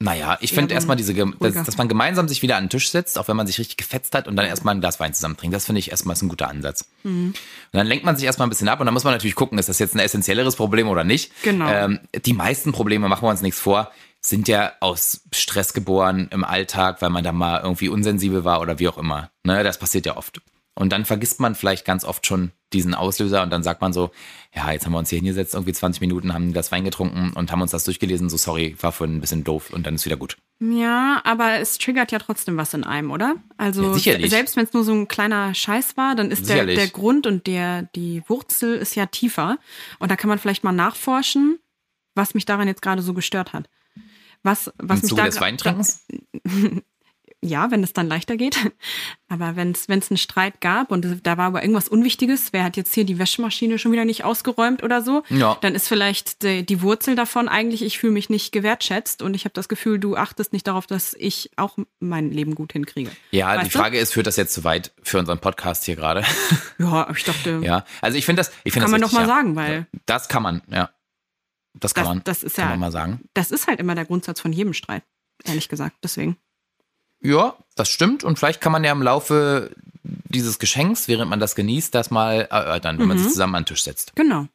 Naja, 0.03 0.37
ich 0.41 0.53
finde 0.53 0.75
erstmal 0.75 0.97
diese, 0.97 1.15
dass, 1.15 1.55
dass 1.65 1.77
man 1.77 1.87
gemeinsam 1.87 2.27
sich 2.27 2.43
wieder 2.43 2.57
an 2.57 2.65
den 2.65 2.71
Tisch 2.71 2.91
setzt, 2.91 3.19
auch 3.19 3.29
wenn 3.29 3.37
man 3.37 3.47
sich 3.47 3.59
richtig 3.59 3.77
gefetzt 3.77 4.17
hat 4.17 4.27
und 4.27 4.35
dann 4.35 4.47
erstmal 4.47 4.75
ein 4.75 4.81
Glas 4.81 4.99
Wein 4.99 5.15
zusammen 5.15 5.37
trinkt. 5.37 5.55
Das 5.55 5.67
finde 5.67 5.79
ich 5.79 5.93
erstmal 5.93 6.15
ist 6.15 6.23
ein 6.23 6.29
guter 6.29 6.49
Ansatz. 6.49 6.87
Mhm. 7.05 7.29
Und 7.29 7.37
dann 7.73 7.87
lenkt 7.87 8.05
man 8.05 8.17
sich 8.17 8.25
erstmal 8.25 8.49
ein 8.49 8.51
bisschen 8.51 8.69
ab 8.69 8.81
und 8.81 8.87
dann 8.87 8.95
muss 8.95 9.05
man 9.05 9.13
natürlich 9.13 9.37
gucken, 9.37 9.59
ist 9.59 9.69
das 9.69 9.79
jetzt 9.79 9.95
ein 9.95 10.01
essentielleres 10.01 10.57
Problem 10.57 10.89
oder 10.89 11.05
nicht. 11.05 11.31
Genau. 11.45 11.71
Ähm, 11.71 12.01
die 12.25 12.33
meisten 12.33 12.73
Probleme, 12.73 13.09
machen 13.09 13.25
wir 13.25 13.31
uns 13.31 13.43
nichts 13.43 13.61
vor, 13.61 13.93
sind 14.21 14.49
ja 14.49 14.73
aus 14.81 15.23
Stress 15.33 15.73
geboren 15.73 16.29
im 16.33 16.43
Alltag, 16.43 17.01
weil 17.01 17.11
man 17.11 17.23
da 17.23 17.31
mal 17.31 17.61
irgendwie 17.63 17.89
unsensibel 17.89 18.45
war 18.45 18.61
oder 18.61 18.81
wie 18.81 18.89
auch 18.89 18.99
immer. 18.99 19.31
Ne, 19.45 19.63
das 19.63 19.79
passiert 19.79 20.07
ja 20.07 20.17
oft. 20.17 20.41
Und 20.75 20.91
dann 20.91 21.05
vergisst 21.05 21.39
man 21.39 21.55
vielleicht 21.55 21.85
ganz 21.85 22.05
oft 22.05 22.27
schon 22.27 22.51
diesen 22.73 22.95
Auslöser 22.95 23.43
und 23.43 23.51
dann 23.51 23.63
sagt 23.63 23.83
man 23.83 23.93
so, 23.93 24.11
ja, 24.55 24.73
jetzt 24.73 24.87
haben 24.87 24.93
wir 24.93 24.99
uns 24.99 25.11
hier 25.11 25.19
hingesetzt, 25.19 25.53
irgendwie 25.53 25.75
20 25.75 26.01
Minuten, 26.01 26.33
haben 26.33 26.55
das 26.55 26.73
Wein 26.73 26.85
getrunken 26.85 27.33
und 27.35 27.53
haben 27.53 27.61
uns 27.61 27.73
das 27.73 27.85
durchgelesen, 27.85 28.31
so 28.31 28.39
sorry, 28.39 28.75
war 28.81 28.93
vorhin 28.93 29.17
ein 29.17 29.21
bisschen 29.21 29.45
doof 29.45 29.71
und 29.71 29.87
dann 29.87 29.97
ist 29.97 30.07
wieder 30.07 30.17
gut. 30.17 30.39
Ja, 30.61 31.21
aber 31.25 31.59
es 31.59 31.77
triggert 31.77 32.11
ja 32.13 32.19
trotzdem 32.19 32.57
was 32.57 32.73
in 32.73 32.85
einem, 32.85 33.11
oder? 33.11 33.37
Also 33.59 33.83
Ja, 33.83 33.95
sicherlich. 33.95 34.31
selbst 34.31 34.57
wenn 34.57 34.65
es 34.65 34.73
nur 34.73 34.85
so 34.85 34.93
ein 34.93 35.09
kleiner 35.09 35.55
Scheiß 35.55 35.97
war, 35.99 36.15
dann 36.15 36.31
ist 36.31 36.49
der, 36.49 36.65
der 36.65 36.89
Grund 36.89 37.27
und 37.27 37.47
der 37.47 37.83
die 37.95 38.23
Wurzel 38.27 38.77
ist 38.77 38.95
ja 38.95 39.07
tiefer. 39.07 39.59
Und 39.99 40.11
da 40.11 40.17
kann 40.17 40.29
man 40.29 40.39
vielleicht 40.39 40.65
mal 40.65 40.73
nachforschen, 40.73 41.59
was 42.15 42.33
mich 42.33 42.47
daran 42.47 42.69
jetzt 42.69 42.81
gerade 42.83 43.03
so 43.03 43.13
gestört 43.13 43.53
hat. 43.53 43.69
Was, 44.43 44.73
was 44.79 45.01
Im 45.01 45.03
mich 45.03 45.09
Zuge 45.11 45.23
da 45.23 45.27
des 45.27 45.41
Weintrinkens? 45.41 46.07
Ja, 47.45 47.73
wenn 47.73 47.83
es 47.83 47.93
dann 47.93 48.07
leichter 48.07 48.37
geht. 48.37 48.57
Aber 49.29 49.57
wenn 49.57 49.73
es 49.73 49.89
einen 49.89 50.17
Streit 50.17 50.61
gab 50.61 50.93
und 50.93 51.27
da 51.27 51.37
war 51.37 51.47
aber 51.47 51.63
irgendwas 51.63 51.89
Unwichtiges, 51.89 52.53
wer 52.53 52.63
hat 52.63 52.77
jetzt 52.77 52.95
hier 52.95 53.05
die 53.05 53.19
Wäschmaschine 53.19 53.81
schon 53.81 53.91
wieder 53.91 54.05
nicht 54.05 54.23
ausgeräumt 54.23 54.83
oder 54.85 55.03
so, 55.03 55.25
Ja. 55.29 55.59
dann 55.61 55.75
ist 55.75 55.89
vielleicht 55.89 56.45
die, 56.45 56.65
die 56.65 56.83
Wurzel 56.83 57.17
davon 57.17 57.49
eigentlich, 57.49 57.83
ich 57.83 57.99
fühle 57.99 58.13
mich 58.13 58.31
nicht 58.31 58.53
gewertschätzt 58.53 59.23
und 59.23 59.35
ich 59.35 59.45
habe 59.45 59.55
das 59.55 59.69
Gefühl, 59.69 59.99
du 59.99 60.17
achtest 60.17 60.53
nicht 60.53 60.69
darauf, 60.69 60.87
dass 60.87 61.15
ich 61.19 61.51
auch 61.57 61.77
mein 61.99 62.31
Leben 62.31 62.55
gut 62.55 62.75
hinkriege. 62.75 63.11
Ja, 63.33 63.55
die 63.57 63.63
Weißt 63.65 63.75
du? 63.75 63.79
Frage 63.79 63.99
ist, 63.99 64.13
führt 64.13 64.29
das 64.29 64.37
jetzt 64.37 64.55
zu 64.55 64.63
weit 64.63 64.93
für 65.03 65.19
unseren 65.19 65.41
Podcast 65.41 65.85
hier 65.85 65.97
gerade? 65.97 66.23
Ja, 66.79 67.09
ich 67.11 67.25
dachte, 67.25 67.61
ja, 67.63 67.85
also 68.01 68.19
ich 68.19 68.25
finde 68.27 68.41
das, 68.41 68.51
ich 68.65 68.73
finde 68.73 68.87
kann 68.87 68.93
das 68.93 68.93
man 68.93 69.01
doch 69.01 69.09
richtig, 69.09 69.27
mal 69.27 69.29
ja. 69.29 69.35
sagen, 69.37 69.57
weil 69.57 69.87
Das 70.07 70.29
kann 70.29 70.43
man, 70.43 70.63
ja. 70.71 70.91
Das 71.75 71.95
kann 71.95 72.05
Das- 72.05 72.09
man, 72.15 72.25
das 72.25 72.43
ist 72.43 72.57
kann 72.57 72.65
ja- 72.65 72.71
man 72.71 72.81
mal 72.81 72.93
sagen. 72.93 73.21
das 73.35 73.51
ist 73.51 73.67
halt 73.69 73.81
immer 73.81 73.95
der 73.95 74.05
Grundsatz 74.05 74.41
von 74.41 74.53
jedem 74.53 74.75
Streit, 74.75 75.03
ehrlich 75.45 75.69
gesagt. 75.69 75.97
Deswegen. 76.03 76.37
Ja, 77.23 77.57
das 77.77 77.89
stimmt. 77.89 78.25
Und 78.25 78.39
vielleicht 78.39 78.61
kann 78.61 78.73
man 78.73 78.85
ja 78.85 78.93
im 78.93 79.03
Laufe 79.03 79.71
dieses 80.05 80.59
Geschenks, 80.59 81.09
während 81.09 81.31
man 81.31 81.41
das 81.41 81.55
genießt, 81.55 81.95
das 81.95 82.11
mal 82.11 82.49
erörtern, 82.51 82.99
wenn 82.99 83.07
man 83.09 83.17
Mhm. 83.17 83.23
sich 83.23 83.33
zusammen 83.33 83.55
an 83.55 83.63
den 83.63 83.67
Tisch 83.69 83.85
setzt. 83.85 84.15
Genau. 84.17 84.47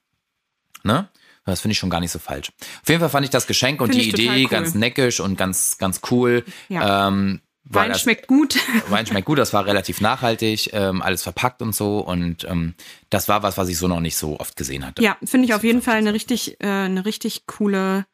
Ne? 0.83 1.07
Das 1.45 1.61
finde 1.61 1.71
ich 1.73 1.79
schon 1.79 1.89
gar 1.89 2.01
nicht 2.01 2.11
so 2.11 2.19
falsch. 2.19 2.49
Auf 2.81 2.89
jeden 2.89 2.99
Fall 2.99 3.09
fand 3.09 3.23
ich 3.23 3.29
das 3.29 3.47
Geschenk 3.47 3.79
und 3.79 3.91
Finde 3.91 4.03
die 4.03 4.09
Idee 4.27 4.43
cool. 4.43 4.49
ganz 4.49 4.75
neckisch 4.75 5.21
und 5.21 5.37
ganz, 5.37 5.77
ganz 5.77 6.01
cool. 6.11 6.43
Ja. 6.67 7.07
Ähm, 7.07 7.39
Wein 7.63 7.89
das- 7.91 8.01
schmeckt 8.01 8.27
gut. 8.27 8.57
Wein 8.89 9.05
schmeckt 9.05 9.25
gut, 9.25 9.37
das 9.39 9.53
war 9.53 9.65
relativ 9.65 10.01
nachhaltig, 10.01 10.71
ähm, 10.73 11.01
alles 11.01 11.23
verpackt 11.23 11.61
und 11.61 11.73
so. 11.73 11.99
Und 11.99 12.43
ähm, 12.45 12.73
das 13.09 13.29
war 13.29 13.43
was, 13.43 13.57
was 13.57 13.69
ich 13.69 13.77
so 13.77 13.87
noch 13.87 13.99
nicht 14.01 14.17
so 14.17 14.39
oft 14.39 14.57
gesehen 14.57 14.85
hatte. 14.85 15.01
Ja, 15.01 15.15
finde 15.23 15.45
ich 15.47 15.53
auf 15.53 15.63
jeden 15.63 15.81
Fall 15.81 15.95
eine 15.97 16.13
richtig, 16.13 16.59
äh, 16.61 16.67
eine 16.67 17.05
richtig 17.05 17.45
coole 17.47 18.05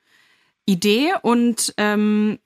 Idee 0.66 1.14
und 1.24 1.74
ähm, 1.78 2.40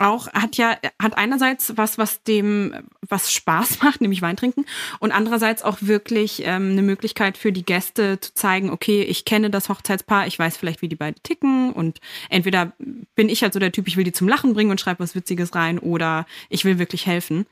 auch 0.00 0.28
hat 0.32 0.56
ja 0.56 0.76
hat 1.00 1.16
einerseits 1.18 1.76
was, 1.76 1.98
was 1.98 2.22
dem 2.22 2.74
was 3.08 3.32
Spaß 3.32 3.80
macht, 3.82 4.00
nämlich 4.00 4.22
Wein 4.22 4.36
trinken, 4.36 4.64
und 4.98 5.12
andererseits 5.12 5.62
auch 5.62 5.78
wirklich 5.80 6.42
ähm, 6.44 6.72
eine 6.72 6.82
Möglichkeit 6.82 7.36
für 7.36 7.52
die 7.52 7.64
Gäste 7.64 8.18
zu 8.20 8.34
zeigen, 8.34 8.70
okay, 8.70 9.02
ich 9.02 9.24
kenne 9.24 9.50
das 9.50 9.68
Hochzeitspaar, 9.68 10.26
ich 10.26 10.38
weiß 10.38 10.56
vielleicht, 10.56 10.82
wie 10.82 10.88
die 10.88 10.96
beiden 10.96 11.22
ticken 11.22 11.72
und 11.72 12.00
entweder 12.28 12.72
bin 13.14 13.28
ich 13.28 13.42
halt 13.42 13.52
so 13.52 13.58
der 13.58 13.72
Typ, 13.72 13.86
ich 13.88 13.96
will 13.96 14.04
die 14.04 14.12
zum 14.12 14.28
Lachen 14.28 14.54
bringen 14.54 14.70
und 14.70 14.80
schreibe 14.80 15.00
was 15.02 15.14
Witziges 15.14 15.54
rein, 15.54 15.78
oder 15.78 16.26
ich 16.48 16.64
will 16.64 16.78
wirklich 16.78 17.06
helfen. 17.06 17.46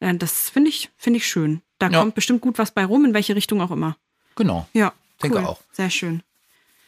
Äh, 0.00 0.14
Das 0.14 0.50
finde 0.50 0.70
ich 0.70 0.90
finde 0.96 1.18
ich 1.18 1.26
schön. 1.26 1.62
Da 1.78 1.88
Ja. 1.88 2.00
kommt 2.00 2.14
bestimmt 2.14 2.40
gut 2.40 2.58
was 2.58 2.70
bei 2.70 2.84
rum, 2.84 3.04
in 3.04 3.14
welche 3.14 3.36
Richtung 3.36 3.60
auch 3.60 3.70
immer. 3.70 3.96
Genau. 4.34 4.66
Ja, 4.72 4.92
Denke 5.22 5.38
cool. 5.38 5.44
auch. 5.46 5.60
Sehr 5.72 5.90
schön. 5.90 6.22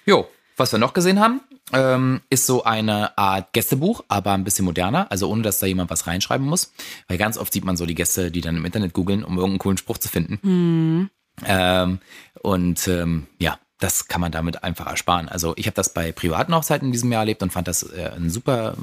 Jo, 0.07 0.27
was 0.57 0.73
wir 0.73 0.79
noch 0.79 0.93
gesehen 0.95 1.21
haben, 1.21 1.41
ähm, 1.73 2.21
ist 2.31 2.47
so 2.47 2.65
eine 2.65 3.17
Art 3.19 3.53
Gästebuch, 3.53 4.05
aber 4.09 4.33
ein 4.33 4.45
bisschen 4.45 4.65
moderner, 4.65 5.11
also 5.11 5.29
ohne, 5.31 5.43
dass 5.43 5.59
da 5.59 5.67
jemand 5.67 5.91
was 5.91 6.07
reinschreiben 6.07 6.47
muss. 6.47 6.73
Weil 7.09 7.19
ganz 7.19 7.39
oft 7.39 7.53
sieht 7.53 7.65
man 7.65 7.77
so 7.77 7.87
die 7.87 7.95
Gäste, 7.95 8.31
die 8.31 8.41
dann 8.41 8.57
im 8.57 8.65
Internet 8.65 8.93
googeln, 8.93 9.25
um 9.25 9.37
irgendeinen 9.37 9.59
coolen 9.59 9.79
Spruch 9.79 9.99
zu 9.99 10.09
finden. 10.09 11.11
Ähm, 11.47 11.99
und 12.43 12.89
ähm, 12.89 13.27
ja, 13.39 13.59
das 13.79 14.09
kann 14.09 14.21
man 14.21 14.33
damit 14.33 14.65
einfach 14.65 14.87
ersparen. 14.87 15.29
Also 15.29 15.55
ich 15.57 15.67
habe 15.67 15.75
das 15.75 15.95
bei 15.95 16.13
privaten 16.13 16.55
Hochzeiten 16.55 16.89
in 16.89 16.93
diesem 16.93 17.13
Jahr 17.13 17.23
erlebt 17.23 17.43
und 17.43 17.53
fand 17.53 17.69
das 17.69 17.83
äh, 17.83 18.11
ein 18.17 18.31
super 18.31 18.77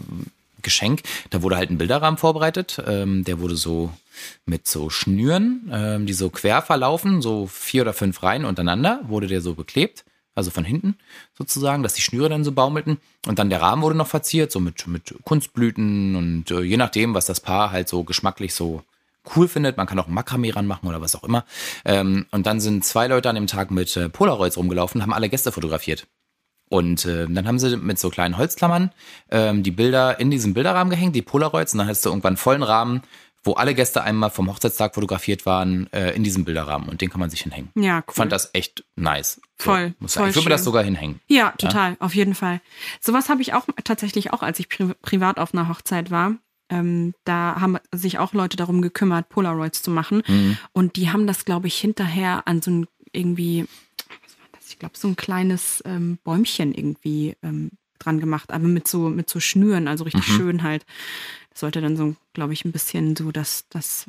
Geschenk. 0.61 1.03
Da 1.29 1.41
wurde 1.41 1.57
halt 1.57 1.69
ein 1.69 1.77
Bilderrahmen 1.77 2.17
vorbereitet. 2.17 2.81
Ähm, 2.85 3.23
der 3.23 3.39
wurde 3.39 3.55
so 3.55 3.91
mit 4.45 4.67
so 4.67 4.89
Schnüren, 4.89 5.69
ähm, 5.71 6.05
die 6.05 6.13
so 6.13 6.29
quer 6.29 6.61
verlaufen, 6.61 7.21
so 7.21 7.47
vier 7.47 7.83
oder 7.83 7.93
fünf 7.93 8.23
Reihen 8.23 8.45
untereinander, 8.45 9.01
wurde 9.03 9.27
der 9.27 9.41
so 9.41 9.53
beklebt. 9.53 10.05
Also 10.35 10.51
von 10.51 10.65
hinten 10.65 10.97
sozusagen, 11.37 11.81
dass 11.81 11.93
die 11.93 12.01
Schnüre 12.01 12.29
dann 12.29 12.43
so 12.43 12.51
baumelten. 12.51 12.99
Und 13.25 13.39
dann 13.39 13.49
der 13.49 13.61
Rahmen 13.61 13.81
wurde 13.81 13.95
noch 13.95 14.07
verziert, 14.07 14.51
so 14.51 14.59
mit, 14.59 14.85
mit 14.85 15.15
Kunstblüten 15.23 16.15
und 16.15 16.51
äh, 16.51 16.61
je 16.61 16.77
nachdem, 16.77 17.13
was 17.13 17.25
das 17.25 17.39
Paar 17.39 17.71
halt 17.71 17.87
so 17.87 18.03
geschmacklich 18.03 18.53
so 18.53 18.83
cool 19.35 19.47
findet. 19.47 19.77
Man 19.77 19.87
kann 19.87 19.99
auch 19.99 20.07
Makramee 20.07 20.51
ranmachen 20.51 20.87
oder 20.87 21.01
was 21.01 21.15
auch 21.15 21.23
immer. 21.23 21.45
Ähm, 21.85 22.25
und 22.31 22.45
dann 22.45 22.59
sind 22.59 22.83
zwei 22.85 23.07
Leute 23.07 23.29
an 23.29 23.35
dem 23.35 23.47
Tag 23.47 23.71
mit 23.71 23.95
äh, 23.97 24.09
Polaroids 24.09 24.57
rumgelaufen, 24.57 25.01
haben 25.01 25.13
alle 25.13 25.29
Gäste 25.29 25.51
fotografiert. 25.51 26.05
Und 26.67 27.05
äh, 27.05 27.27
dann 27.29 27.47
haben 27.47 27.59
sie 27.59 27.77
mit 27.77 27.99
so 27.99 28.09
kleinen 28.09 28.37
Holzklammern 28.37 28.91
ähm, 29.29 29.61
die 29.61 29.71
Bilder 29.71 30.19
in 30.19 30.31
diesen 30.31 30.53
Bilderrahmen 30.55 30.89
gehängt, 30.89 31.15
die 31.15 31.21
Polaroids, 31.21 31.73
und 31.73 31.79
dann 31.79 31.87
hast 31.87 32.03
du 32.05 32.09
irgendwann 32.09 32.37
vollen 32.37 32.63
Rahmen, 32.63 33.03
wo 33.45 33.53
alle 33.53 33.73
Gäste 33.75 34.03
einmal 34.03 34.31
vom 34.31 34.49
Hochzeitstag 34.49 34.95
fotografiert 34.95 35.45
waren, 35.45 35.87
äh, 35.93 36.11
in 36.11 36.23
diesem 36.23 36.43
Bilderrahmen. 36.45 36.89
Und 36.89 36.99
den 36.99 37.09
kann 37.09 37.19
man 37.21 37.29
sich 37.29 37.41
hinhängen. 37.43 37.69
Ja, 37.75 37.99
cool. 38.07 38.13
Fand 38.13 38.31
das 38.31 38.49
echt 38.53 38.83
nice. 38.95 39.39
So, 39.59 39.65
Voll, 39.71 39.93
muss 39.99 40.13
voll 40.15 40.21
sagen. 40.23 40.29
ich 40.31 40.35
würde 40.35 40.49
mir 40.49 40.55
das 40.55 40.63
sogar 40.63 40.83
hinhängen. 40.83 41.21
Ja, 41.27 41.51
total, 41.57 41.95
auf 41.99 42.13
jeden 42.15 42.35
Fall. 42.35 42.59
Sowas 42.99 43.29
habe 43.29 43.41
ich 43.41 43.53
auch 43.53 43.65
tatsächlich 43.85 44.33
auch, 44.33 44.41
als 44.41 44.59
ich 44.59 44.67
pri 44.67 44.93
privat 45.01 45.37
auf 45.39 45.53
einer 45.53 45.69
Hochzeit 45.69 46.11
war. 46.11 46.33
Ähm, 46.69 47.13
da 47.23 47.61
haben 47.61 47.77
sich 47.93 48.17
auch 48.17 48.33
Leute 48.33 48.57
darum 48.57 48.81
gekümmert, 48.81 49.29
Polaroids 49.29 49.83
zu 49.83 49.91
machen. 49.91 50.23
Mhm. 50.27 50.57
Und 50.73 50.95
die 50.95 51.11
haben 51.11 51.27
das, 51.27 51.45
glaube 51.45 51.67
ich, 51.67 51.77
hinterher 51.77 52.47
an 52.47 52.61
so 52.63 52.71
ein 52.71 52.87
irgendwie, 53.11 53.65
was 54.23 54.39
war 54.39 54.47
das? 54.53 54.69
Ich 54.69 54.79
glaube, 54.79 54.97
so 54.97 55.07
ein 55.07 55.15
kleines 55.15 55.83
ähm, 55.85 56.17
Bäumchen 56.23 56.73
irgendwie 56.73 57.37
ähm, 57.43 57.69
dran 57.99 58.19
gemacht, 58.19 58.51
aber 58.51 58.67
mit 58.67 58.87
so, 58.87 59.09
mit 59.09 59.29
so 59.29 59.39
Schnüren, 59.39 59.87
also 59.87 60.03
richtig 60.03 60.27
Mhm. 60.27 60.33
schön 60.37 60.63
halt. 60.63 60.85
Sollte 61.57 61.81
dann 61.81 61.95
so, 61.97 62.15
glaube 62.33 62.53
ich, 62.53 62.65
ein 62.65 62.71
bisschen 62.71 63.15
so 63.15 63.31
das, 63.31 63.65
das 63.69 64.05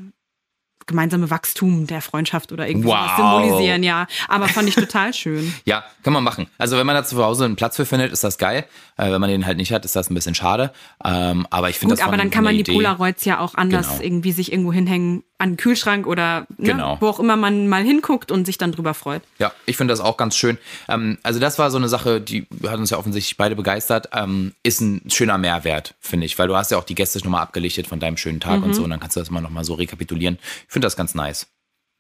gemeinsame 0.86 1.30
Wachstum 1.30 1.86
der 1.88 2.00
Freundschaft 2.00 2.52
oder 2.52 2.68
irgendwie 2.68 2.88
sowas 2.88 3.10
Wow. 3.16 3.42
symbolisieren, 3.44 3.82
ja. 3.82 4.06
Aber 4.28 4.46
fand 4.48 4.68
ich 4.68 4.74
total 4.76 5.12
schön. 5.12 5.52
Ja, 5.64 5.84
kann 6.04 6.12
man 6.12 6.22
machen. 6.22 6.46
Also 6.58 6.76
wenn 6.76 6.86
man 6.86 6.94
da 6.94 7.02
zu 7.04 7.16
Hause 7.24 7.44
einen 7.44 7.56
Platz 7.56 7.74
für 7.76 7.86
findet, 7.86 8.12
ist 8.12 8.22
das 8.22 8.38
geil. 8.38 8.66
Äh, 8.96 9.10
wenn 9.10 9.20
man 9.20 9.28
den 9.30 9.46
halt 9.46 9.56
nicht 9.56 9.72
hat, 9.72 9.84
ist 9.84 9.96
das 9.96 10.10
ein 10.10 10.14
bisschen 10.14 10.36
schade. 10.36 10.72
Ähm, 11.04 11.46
aber 11.50 11.70
ich 11.70 11.78
finde 11.78 11.94
Gut, 11.94 11.98
das 11.98 12.04
von 12.04 12.14
aber 12.14 12.22
dann 12.22 12.30
kann 12.30 12.44
man 12.44 12.54
die 12.54 12.60
Idee- 12.60 12.74
Polaroids 12.74 13.24
ja 13.24 13.40
auch 13.40 13.54
anders 13.54 13.88
Genau. 13.88 14.02
irgendwie 14.02 14.30
sich 14.32 14.52
irgendwo 14.52 14.72
hinhängen, 14.72 15.24
an 15.38 15.50
den 15.52 15.56
Kühlschrank 15.56 16.06
oder 16.06 16.46
ne, 16.56 16.68
Genau. 16.72 16.96
wo 17.00 17.08
auch 17.08 17.20
immer 17.20 17.36
man 17.36 17.68
mal 17.68 17.82
hinguckt 17.82 18.30
und 18.30 18.44
sich 18.46 18.58
dann 18.58 18.72
drüber 18.72 18.94
freut. 18.94 19.22
Ja, 19.38 19.52
ich 19.66 19.76
finde 19.76 19.92
das 19.92 20.00
auch 20.00 20.16
ganz 20.16 20.36
schön. 20.36 20.56
Ähm, 20.88 21.18
also 21.22 21.38
das 21.40 21.58
war 21.58 21.70
so 21.70 21.76
eine 21.76 21.88
Sache, 21.88 22.20
die 22.20 22.46
hat 22.66 22.78
uns 22.78 22.90
ja 22.90 22.96
offensichtlich 22.98 23.36
beide 23.36 23.54
begeistert. 23.56 24.08
Ähm, 24.12 24.52
ist 24.62 24.80
ein 24.80 25.02
schöner 25.10 25.36
Mehrwert, 25.38 25.94
finde 26.00 26.26
ich, 26.26 26.38
weil 26.38 26.48
du 26.48 26.56
hast 26.56 26.70
ja 26.70 26.78
auch 26.78 26.84
die 26.84 26.94
Gäste 26.94 27.18
nochmal 27.18 27.42
abgelichtet 27.42 27.86
von 27.86 28.00
deinem 28.00 28.16
schönen 28.16 28.40
Tag 28.40 28.62
und 28.62 28.74
so 28.74 28.82
und 28.84 28.90
dann 28.90 29.00
kannst 29.00 29.16
du 29.16 29.20
das 29.20 29.30
mal 29.30 29.40
nochmal 29.40 29.64
so 29.64 29.74
rekapitulieren. 29.74 30.38
Ich 30.66 30.72
finde 30.72 30.86
das 30.86 30.96
ganz 30.96 31.14
nice. 31.14 31.46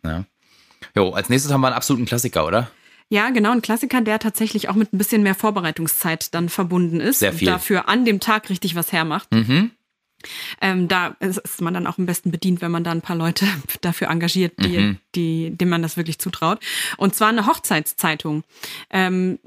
Ja. 0.04 0.24
Jo, 0.94 1.10
als 1.10 1.28
nächstes 1.28 1.52
haben 1.52 1.60
wir 1.60 1.68
einen 1.68 1.76
absoluten 1.76 2.06
Klassiker, 2.06 2.46
oder? 2.46 2.70
Ja, 3.08 3.30
genau, 3.30 3.52
ein 3.52 3.62
Klassiker, 3.62 4.00
der 4.00 4.18
tatsächlich 4.18 4.68
auch 4.68 4.74
mit 4.74 4.92
ein 4.92 4.98
bisschen 4.98 5.22
mehr 5.22 5.34
Vorbereitungszeit 5.34 6.34
dann 6.34 6.48
verbunden 6.48 7.00
ist 7.00 7.20
Sehr 7.20 7.32
viel. 7.32 7.46
und 7.48 7.54
dafür 7.54 7.88
an 7.88 8.04
dem 8.04 8.18
Tag 8.18 8.50
richtig 8.50 8.74
was 8.74 8.90
hermacht. 8.92 9.28
Ähm, 10.60 10.88
da 10.88 11.16
ist 11.20 11.60
man 11.60 11.74
dann 11.74 11.86
auch 11.86 11.98
am 11.98 12.06
besten 12.06 12.30
bedient, 12.30 12.60
wenn 12.60 12.70
man 12.70 12.84
da 12.84 12.90
ein 12.90 13.02
paar 13.02 13.16
Leute 13.16 13.46
dafür 13.80 14.08
engagiert, 14.08 14.54
die, 14.62 14.78
mhm. 14.78 14.98
die, 15.14 15.50
dem 15.56 15.68
man 15.68 15.82
das 15.82 15.96
wirklich 15.96 16.18
zutraut. 16.18 16.60
Und 16.96 17.14
zwar 17.14 17.28
eine 17.28 17.46
Hochzeitszeitung. 17.46 18.44
Ähm, 18.90 19.38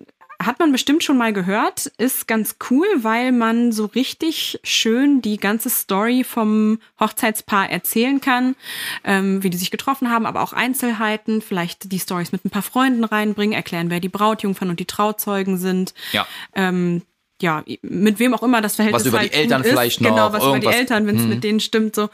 hat 0.42 0.58
man 0.60 0.72
bestimmt 0.72 1.04
schon 1.04 1.18
mal 1.18 1.34
gehört, 1.34 1.88
ist 1.98 2.26
ganz 2.26 2.56
cool, 2.70 2.88
weil 3.02 3.34
man 3.34 3.74
so 3.74 3.86
richtig 3.88 4.58
schön 4.64 5.22
die 5.22 5.36
ganze 5.36 5.70
Story 5.70 6.24
vom 6.24 6.80
Hochzeitspaar 6.98 7.70
erzählen 7.70 8.22
kann, 8.22 8.56
ähm, 9.04 9.44
wie 9.44 9.50
die 9.50 9.58
sich 9.58 9.70
getroffen 9.70 10.10
haben, 10.10 10.26
aber 10.26 10.42
auch 10.42 10.54
Einzelheiten, 10.54 11.42
vielleicht 11.42 11.92
die 11.92 12.00
Stories 12.00 12.32
mit 12.32 12.46
ein 12.46 12.52
paar 12.52 12.62
Freunden 12.62 13.04
reinbringen, 13.04 13.54
erklären, 13.54 13.90
wer 13.90 14.00
die 14.00 14.08
Brautjungfern 14.08 14.70
und 14.70 14.80
die 14.80 14.86
Trauzeugen 14.86 15.58
sind. 15.58 15.94
Ja. 16.14 16.26
Ähm, 16.56 17.02
ja, 17.42 17.64
mit 17.82 18.20
wem 18.20 18.34
auch 18.34 18.44
immer 18.44 18.62
das 18.62 18.76
Verhältnis 18.76 19.02
Was 19.04 19.08
über 19.08 19.20
halt 19.20 19.34
die 19.34 19.38
Eltern 19.38 19.62
ist. 19.62 19.70
vielleicht 19.70 20.02
noch. 20.02 20.10
Genau, 20.10 20.34
was 20.34 20.44
über 20.44 20.60
die 20.60 20.68
Eltern, 20.68 21.08
wenn 21.08 21.16
es 21.18 21.24
Mhm. 21.24 21.30
mit 21.30 21.44
denen 21.44 21.60
stimmt, 21.60 21.96
so. 21.96 22.10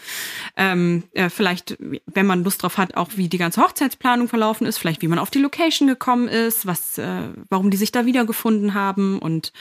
Ähm, 0.56 1.04
äh, 1.14 1.30
vielleicht, 1.30 1.78
wenn 2.06 2.26
man 2.26 2.44
Lust 2.44 2.62
drauf 2.64 2.78
hat, 2.78 2.96
auch 2.96 3.10
wie 3.16 3.28
die 3.28 3.38
ganze 3.38 3.62
Hochzeitsplanung 3.62 4.28
verlaufen 4.28 4.68
ist, 4.68 4.78
vielleicht 4.78 5.02
wie 5.02 5.08
man 5.08 5.20
auf 5.20 5.32
die 5.32 5.40
Location 5.40 5.88
gekommen 5.88 6.28
ist, 6.28 6.66
was, 6.66 6.98
äh, 6.98 7.30
warum 7.50 7.72
die 7.72 7.78
sich 7.78 7.92
da 7.92 8.06
wiedergefunden 8.06 8.74
haben 8.74 9.20
und 9.20 9.52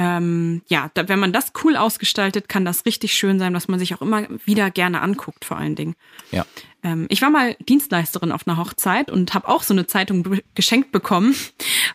ähm, 0.00 0.62
ja, 0.68 0.92
da, 0.94 1.08
wenn 1.08 1.18
man 1.18 1.32
das 1.32 1.50
cool 1.64 1.74
ausgestaltet, 1.76 2.48
kann 2.48 2.64
das 2.64 2.86
richtig 2.86 3.14
schön 3.14 3.40
sein, 3.40 3.52
was 3.52 3.66
man 3.66 3.80
sich 3.80 3.96
auch 3.96 4.00
immer 4.00 4.28
wieder 4.44 4.70
gerne 4.70 5.00
anguckt, 5.00 5.44
vor 5.44 5.56
allen 5.56 5.74
Dingen. 5.74 5.96
Ja. 6.30 6.46
Ähm, 6.84 7.06
ich 7.08 7.20
war 7.20 7.30
mal 7.30 7.56
Dienstleisterin 7.68 8.30
auf 8.30 8.46
einer 8.46 8.58
Hochzeit 8.58 9.10
und 9.10 9.34
habe 9.34 9.48
auch 9.48 9.64
so 9.64 9.74
eine 9.74 9.88
Zeitung 9.88 10.24
geschenkt 10.54 10.92
bekommen 10.92 11.34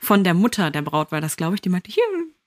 von 0.02 0.26
der 0.26 0.34
Mutter 0.34 0.70
der 0.70 0.82
Braut, 0.82 1.14
war 1.14 1.22
das, 1.22 1.38
glaube 1.38 1.56
ich. 1.56 1.62
Die 1.62 1.70
meinte, 1.70 1.92
hier, 1.92 2.04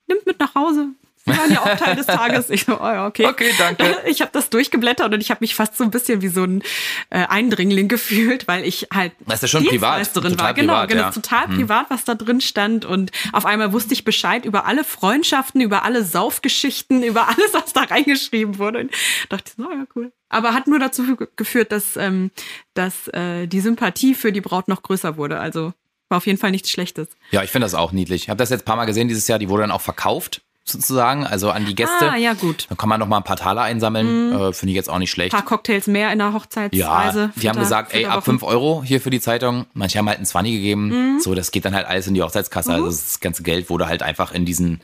nimmt 0.08 0.26
mit 0.26 0.38
nach 0.40 0.54
Hause. 0.54 0.88
Sie 1.28 1.36
waren 1.36 1.50
ja 1.50 1.60
auch 1.60 1.76
Teil 1.76 1.96
des 1.96 2.06
Tages. 2.06 2.50
Ich 2.50 2.66
so, 2.66 2.80
oh 2.80 2.84
ja, 2.84 3.04
okay. 3.08 3.26
Okay, 3.26 3.50
danke. 3.58 3.84
Ich 4.06 4.20
habe 4.20 4.30
das 4.32 4.48
durchgeblättert 4.48 5.12
und 5.12 5.20
ich 5.20 5.30
habe 5.32 5.38
mich 5.40 5.56
fast 5.56 5.76
so 5.76 5.82
ein 5.82 5.90
bisschen 5.90 6.22
wie 6.22 6.28
so 6.28 6.44
ein 6.44 6.62
äh, 7.10 7.26
Eindringling 7.26 7.88
gefühlt, 7.88 8.46
weil 8.46 8.64
ich 8.64 8.86
halt 8.94 9.10
Das 9.26 9.42
ist 9.42 9.52
ja 9.52 9.58
schon 9.58 9.66
privat, 9.66 10.14
total 10.14 10.38
war. 10.38 10.54
Genau, 10.54 10.72
privat, 10.74 10.88
genau, 10.88 11.00
ja. 11.02 11.06
Hm. 11.08 11.14
total 11.14 11.48
privat, 11.48 11.86
was 11.90 12.04
da 12.04 12.14
drin 12.14 12.40
stand. 12.40 12.84
Und 12.84 13.10
auf 13.32 13.44
einmal 13.44 13.72
wusste 13.72 13.92
ich 13.94 14.04
Bescheid 14.04 14.44
über 14.44 14.66
alle 14.66 14.84
Freundschaften, 14.84 15.60
über 15.60 15.82
alle 15.84 16.04
Saufgeschichten, 16.04 17.02
über 17.02 17.26
alles, 17.28 17.52
was 17.52 17.72
da 17.72 17.80
reingeschrieben 17.82 18.58
wurde. 18.58 18.78
Und 18.82 18.92
dachte, 19.28 19.50
so, 19.56 19.64
ja, 19.64 19.84
cool. 19.96 20.12
Aber 20.28 20.54
hat 20.54 20.68
nur 20.68 20.78
dazu 20.78 21.16
ge- 21.16 21.26
geführt, 21.34 21.72
dass, 21.72 21.96
ähm, 21.96 22.30
dass 22.74 23.08
äh, 23.08 23.48
die 23.48 23.60
Sympathie 23.60 24.14
für 24.14 24.30
die 24.30 24.40
Braut 24.40 24.68
noch 24.68 24.82
größer 24.82 25.16
wurde. 25.16 25.40
Also 25.40 25.72
war 26.08 26.18
auf 26.18 26.26
jeden 26.26 26.38
Fall 26.38 26.50
nichts 26.50 26.70
Schlechtes. 26.70 27.08
Ja, 27.30 27.42
ich 27.42 27.50
finde 27.50 27.64
das 27.64 27.74
auch 27.74 27.92
niedlich. 27.92 28.24
Ich 28.24 28.28
habe 28.28 28.38
das 28.38 28.50
jetzt 28.50 28.62
ein 28.62 28.64
paar 28.64 28.76
Mal 28.76 28.84
gesehen 28.84 29.08
dieses 29.08 29.26
Jahr. 29.28 29.38
Die 29.38 29.48
wurde 29.48 29.62
dann 29.62 29.70
auch 29.72 29.80
verkauft, 29.80 30.42
sozusagen, 30.68 31.24
also 31.24 31.50
an 31.50 31.64
die 31.64 31.74
Gäste. 31.74 32.10
Ah, 32.10 32.16
ja, 32.16 32.34
gut. 32.34 32.66
Dann 32.68 32.76
kann 32.76 32.88
man 32.88 32.98
noch 32.98 33.06
mal 33.06 33.18
ein 33.18 33.22
paar 33.24 33.36
Taler 33.36 33.62
einsammeln. 33.62 34.32
Äh, 34.32 34.52
finde 34.52 34.72
ich 34.72 34.76
jetzt 34.76 34.90
auch 34.90 34.98
nicht 34.98 35.10
schlecht. 35.10 35.32
Ein 35.32 35.40
paar 35.40 35.46
Cocktails 35.46 35.86
mehr 35.86 36.12
in 36.12 36.18
der 36.18 36.32
Hochzeitsreise. 36.32 37.20
Ja, 37.20 37.32
die 37.36 37.48
haben 37.48 37.58
gesagt, 37.58 37.94
ey, 37.94 38.06
ab 38.06 38.16
Wochen. 38.16 38.38
5 38.38 38.42
Euro 38.42 38.82
hier 38.84 39.00
für 39.00 39.10
die 39.10 39.20
Zeitung. 39.20 39.66
Manche 39.74 39.98
haben 39.98 40.08
halt 40.08 40.18
einen 40.18 40.26
20 40.26 40.52
gegeben. 40.52 41.20
So, 41.20 41.34
das 41.34 41.52
geht 41.52 41.64
dann 41.64 41.74
halt 41.74 41.86
alles 41.86 42.08
in 42.08 42.14
die 42.14 42.22
Hochzeitskasse. 42.22 42.72
Also 42.72 42.86
das 42.86 43.20
ganze 43.20 43.42
Geld 43.44 43.70
wurde 43.70 43.86
halt 43.86 44.02
einfach 44.02 44.32
in 44.32 44.44
diesen, 44.44 44.80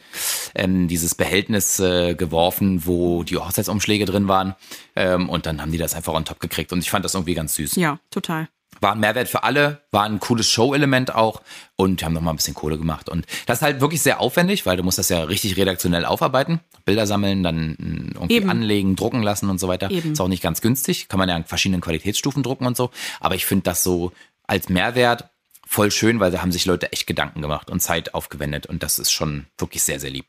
ähm, 0.55 0.87
dieses 0.87 1.15
Behältnis 1.17 1.81
äh, 1.81 2.15
geworfen, 2.15 2.87
wo 2.87 3.25
die 3.25 3.37
Hochzeitsumschläge 3.37 4.05
drin 4.05 4.29
waren. 4.29 4.55
Ähm, 4.95 5.29
und 5.29 5.47
dann 5.47 5.61
haben 5.61 5.73
die 5.73 5.79
das 5.79 5.95
einfach 5.95 6.15
on 6.15 6.25
top 6.25 6.39
gekriegt. 6.39 6.73
Und 6.73 6.79
ich 6.79 6.91
fand 6.91 7.05
das 7.05 7.15
irgendwie 7.15 7.35
ganz 7.35 7.55
süß. 7.57 7.75
Ja, 7.77 7.99
total. 8.11 8.49
War 8.81 8.93
ein 8.93 9.01
Mehrwert 9.01 9.29
für 9.29 9.45
alle, 9.45 9.81
war 9.93 10.05
ein 10.05 10.19
cooles 10.19 10.49
Show-Element 10.49 11.15
auch 11.15 11.43
und 11.77 12.03
haben 12.03 12.15
noch 12.15 12.21
mal 12.21 12.31
ein 12.31 12.37
bisschen 12.37 12.55
Kohle 12.55 12.79
gemacht. 12.79 13.09
Und 13.09 13.27
das 13.47 13.59
ist 13.59 13.63
halt 13.63 13.81
wirklich 13.81 14.03
sehr 14.03 14.21
aufwendig, 14.21 14.67
weil 14.67 14.77
du 14.77 14.83
musst 14.83 14.99
das 14.99 15.09
ja 15.09 15.23
richtig 15.23 15.57
redaktionell 15.57 16.05
aufarbeiten, 16.05 16.61
Bilder 16.85 17.07
sammeln, 17.07 17.43
dann 17.43 17.77
mm, 17.79 18.11
irgendwie 18.15 18.37
Eben. 18.37 18.51
anlegen, 18.51 18.97
drucken 18.97 19.23
lassen 19.23 19.51
und 19.51 19.61
so 19.61 19.69
weiter. 19.69 19.91
Eben. 19.91 20.13
Ist 20.13 20.21
auch 20.21 20.29
nicht 20.29 20.43
ganz 20.43 20.61
günstig, 20.61 21.09
kann 21.09 21.19
man 21.19 21.29
ja 21.29 21.37
in 21.37 21.45
verschiedenen 21.45 21.81
Qualitätsstufen 21.81 22.43
drucken 22.43 22.67
und 22.67 22.77
so. 22.77 22.91
Aber 23.21 23.37
ich 23.37 23.47
finde 23.47 23.65
das 23.65 23.85
so 23.85 24.13
als 24.47 24.69
Mehrwert 24.69 25.31
voll 25.73 25.91
schön, 25.91 26.21
weil 26.21 26.31
da 26.31 26.43
haben 26.43 26.53
sich 26.53 26.67
Leute 26.67 26.93
echt 26.93 27.07
Gedanken 27.07 27.41
gemacht 27.41 27.71
und 27.71 27.81
Zeit 27.81 28.15
aufgewendet 28.15 28.67
und 28.67 28.83
das 28.83 28.99
ist 28.99 29.11
schon 29.11 29.47
wirklich 29.57 29.83
sehr, 29.83 29.99
sehr 29.99 30.11
lieb. 30.11 30.27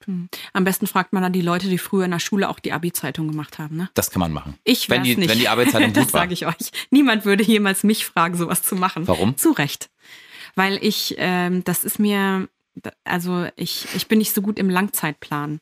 Am 0.54 0.64
besten 0.64 0.88
fragt 0.88 1.12
man 1.12 1.22
dann 1.22 1.34
die 1.34 1.42
Leute, 1.42 1.68
die 1.68 1.78
früher 1.78 2.06
in 2.06 2.12
der 2.12 2.20
Schule 2.20 2.50
auch 2.50 2.60
die 2.60 2.72
Abi-Zeitung 2.72 3.28
gemacht 3.28 3.60
haben. 3.60 3.76
Ne? 3.76 3.90
Das 3.94 4.10
kann 4.10 4.22
man 4.22 4.32
machen. 4.32 4.56
Ich 4.64 4.90
wenn 4.90 5.04
die, 5.04 5.18
nicht. 5.18 5.30
wenn 5.30 5.38
die 5.38 5.50
Arbeitszeitung 5.50 5.92
das 5.94 6.06
gut 6.06 6.14
war. 6.14 6.22
sage 6.22 6.34
ich 6.34 6.48
euch. 6.48 6.72
Niemand 6.92 7.26
würde 7.26 7.44
jemals 7.44 7.84
mich 7.84 8.06
fragen, 8.06 8.38
sowas 8.38 8.64
zu 8.64 8.76
machen. 8.76 9.08
Warum? 9.08 9.36
Zu 9.36 9.52
Recht. 9.52 9.90
Weil 10.56 10.80
ich, 10.82 11.16
ähm, 11.18 11.64
das 11.66 11.84
ist 11.84 12.00
mir, 12.00 12.48
also 13.04 13.48
ich, 13.58 13.88
ich 13.96 14.08
bin 14.08 14.20
nicht 14.20 14.34
so 14.34 14.42
gut 14.42 14.58
im 14.58 14.70
Langzeitplan. 14.70 15.60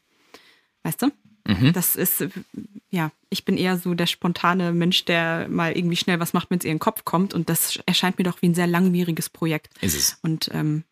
Weißt 0.84 1.02
du? 1.02 1.12
Mhm. 1.48 1.74
Das 1.74 1.96
ist, 1.96 2.22
äh, 2.22 2.30
ja, 2.90 3.12
ich 3.30 3.46
bin 3.46 3.58
eher 3.58 3.78
so 3.78 3.94
der 3.94 4.06
spontane 4.08 4.72
Mensch, 4.74 5.06
der 5.06 5.48
mal 5.50 5.72
irgendwie 5.76 5.96
schnell 5.98 6.20
was 6.20 6.34
macht, 6.34 6.50
wenn 6.50 6.60
es 6.60 6.66
ihr 6.66 6.72
in 6.72 6.76
den 6.78 6.82
Kopf 6.82 7.06
kommt. 7.06 7.34
Und 7.34 7.50
das 7.50 7.80
erscheint 7.86 8.18
mir 8.18 8.24
doch 8.24 8.42
wie 8.42 8.50
ein 8.50 8.56
sehr 8.56 8.68
langwieriges 8.68 9.30
Projekt. 9.30 9.70
Ist 9.82 9.96
es. 9.96 10.18
Und 10.22 10.50
ähm, 10.54 10.84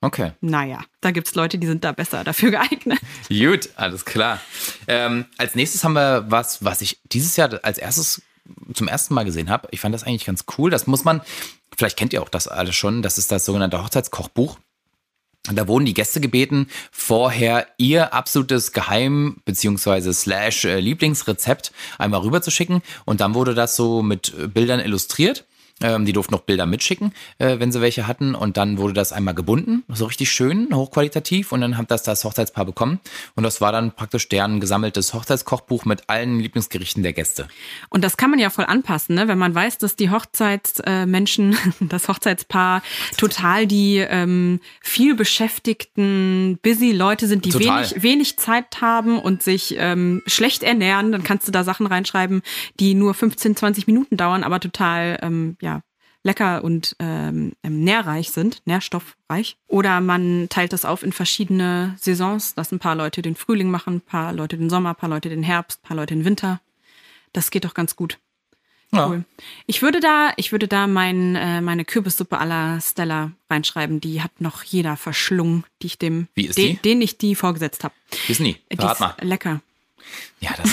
Okay. 0.00 0.30
naja, 0.40 0.80
da 1.00 1.10
gibt's 1.10 1.34
Leute, 1.34 1.58
die 1.58 1.66
sind 1.66 1.82
da 1.82 1.90
besser 1.90 2.22
dafür 2.22 2.50
geeignet. 2.52 3.00
Gut, 3.28 3.70
alles 3.74 4.04
klar. 4.04 4.40
Ähm, 4.86 5.24
als 5.38 5.54
nächstes 5.56 5.82
haben 5.82 5.94
wir 5.94 6.26
was, 6.28 6.64
was 6.64 6.80
ich 6.82 7.00
dieses 7.10 7.36
Jahr 7.36 7.58
als 7.64 7.78
erstes 7.78 8.22
zum 8.74 8.86
ersten 8.88 9.12
Mal 9.14 9.24
gesehen 9.24 9.50
habe. 9.50 9.68
Ich 9.72 9.80
fand 9.80 9.94
das 9.94 10.04
eigentlich 10.04 10.24
ganz 10.24 10.44
cool. 10.56 10.70
Das 10.70 10.86
muss 10.86 11.04
man, 11.04 11.20
vielleicht 11.76 11.98
kennt 11.98 12.12
ihr 12.12 12.22
auch 12.22 12.28
das 12.28 12.46
alles 12.48 12.76
schon, 12.76 13.02
das 13.02 13.18
ist 13.18 13.32
das 13.32 13.44
sogenannte 13.44 13.82
Hochzeitskochbuch. 13.82 14.58
Da 15.52 15.66
wurden 15.68 15.86
die 15.86 15.94
Gäste 15.94 16.20
gebeten, 16.20 16.68
vorher 16.90 17.66
ihr 17.78 18.12
absolutes 18.12 18.72
Geheim- 18.72 19.36
bzw. 19.44 20.12
slash 20.12 20.64
äh, 20.64 20.80
Lieblingsrezept 20.80 21.72
einmal 21.98 22.20
rüberzuschicken. 22.20 22.82
Und 23.04 23.20
dann 23.20 23.34
wurde 23.34 23.54
das 23.54 23.76
so 23.76 24.02
mit 24.02 24.34
äh, 24.38 24.46
Bildern 24.46 24.80
illustriert. 24.80 25.44
Ähm, 25.80 26.04
die 26.04 26.12
durften 26.12 26.34
noch 26.34 26.40
Bilder 26.40 26.66
mitschicken, 26.66 27.12
äh, 27.38 27.60
wenn 27.60 27.70
sie 27.70 27.80
welche 27.80 28.06
hatten. 28.08 28.34
Und 28.34 28.56
dann 28.56 28.78
wurde 28.78 28.94
das 28.94 29.12
einmal 29.12 29.34
gebunden, 29.34 29.84
so 29.88 30.06
richtig 30.06 30.30
schön, 30.32 30.74
hochqualitativ. 30.74 31.52
Und 31.52 31.60
dann 31.60 31.76
hat 31.76 31.90
das 31.90 32.02
das 32.02 32.24
Hochzeitspaar 32.24 32.64
bekommen. 32.64 32.98
Und 33.36 33.44
das 33.44 33.60
war 33.60 33.70
dann 33.70 33.92
praktisch 33.92 34.28
deren 34.28 34.58
gesammeltes 34.58 35.14
Hochzeitskochbuch 35.14 35.84
mit 35.84 36.08
allen 36.08 36.40
Lieblingsgerichten 36.40 37.02
der 37.02 37.12
Gäste. 37.12 37.46
Und 37.90 38.02
das 38.02 38.16
kann 38.16 38.30
man 38.30 38.40
ja 38.40 38.50
voll 38.50 38.64
anpassen, 38.64 39.14
ne? 39.14 39.28
wenn 39.28 39.38
man 39.38 39.54
weiß, 39.54 39.78
dass 39.78 39.94
die 39.94 40.10
Hochzeitsmenschen, 40.10 41.56
das 41.80 42.08
Hochzeitspaar 42.08 42.82
total 43.16 43.66
die 43.66 43.98
ähm, 43.98 44.60
viel 44.80 45.14
beschäftigten, 45.14 46.58
busy 46.62 46.92
Leute 46.92 47.28
sind, 47.28 47.44
die 47.44 47.50
Total. 47.50 47.82
wenig, 47.82 48.02
wenig 48.02 48.36
Zeit 48.38 48.80
haben 48.80 49.18
und 49.18 49.42
sich 49.42 49.76
ähm, 49.78 50.22
schlecht 50.26 50.62
ernähren. 50.62 51.12
Dann 51.12 51.22
kannst 51.22 51.46
du 51.46 51.52
da 51.52 51.62
Sachen 51.62 51.86
reinschreiben, 51.86 52.42
die 52.80 52.94
nur 52.94 53.14
15, 53.14 53.56
20 53.56 53.86
Minuten 53.86 54.16
dauern, 54.16 54.42
aber 54.42 54.58
total 54.60 55.18
ähm, 55.22 55.56
ja, 55.60 55.67
lecker 56.24 56.64
und 56.64 56.96
ähm, 56.98 57.52
nährreich 57.62 58.30
sind, 58.30 58.62
nährstoffreich. 58.66 59.56
Oder 59.66 60.00
man 60.00 60.48
teilt 60.48 60.72
das 60.72 60.84
auf 60.84 61.02
in 61.02 61.12
verschiedene 61.12 61.94
Saisons, 61.98 62.54
dass 62.54 62.72
ein 62.72 62.78
paar 62.78 62.96
Leute 62.96 63.22
den 63.22 63.36
Frühling 63.36 63.70
machen, 63.70 63.96
ein 63.96 64.00
paar 64.00 64.32
Leute 64.32 64.56
den 64.58 64.70
Sommer, 64.70 64.90
ein 64.90 64.96
paar 64.96 65.08
Leute 65.08 65.28
den 65.28 65.42
Herbst, 65.42 65.80
ein 65.82 65.88
paar 65.88 65.96
Leute 65.96 66.14
den 66.14 66.24
Winter. 66.24 66.60
Das 67.32 67.50
geht 67.50 67.64
doch 67.64 67.74
ganz 67.74 67.96
gut. 67.96 68.18
Ja. 68.90 69.06
Cool. 69.08 69.24
Ich 69.66 69.82
würde 69.82 70.00
da, 70.00 70.32
ich 70.36 70.50
würde 70.50 70.66
da 70.66 70.86
mein, 70.86 71.36
äh, 71.36 71.60
meine 71.60 71.84
Kürbissuppe 71.84 72.40
à 72.40 72.46
la 72.46 72.80
Stella 72.80 73.32
reinschreiben. 73.50 74.00
Die 74.00 74.22
hat 74.22 74.40
noch 74.40 74.62
jeder 74.62 74.96
verschlungen, 74.96 75.64
die 75.82 75.88
ich 75.88 75.98
dem, 75.98 76.28
Wie 76.34 76.46
ist 76.46 76.56
den, 76.56 76.76
die? 76.76 76.82
den 76.82 77.02
ich 77.02 77.18
die 77.18 77.34
vorgesetzt 77.34 77.84
habe. 77.84 77.94
Ist 78.28 78.40
nie. 78.40 78.56
Die 78.72 78.78
Rat 78.78 78.94
ist 78.94 79.00
mal. 79.00 79.14
lecker. 79.20 79.60
Ja, 80.40 80.54
das, 80.56 80.70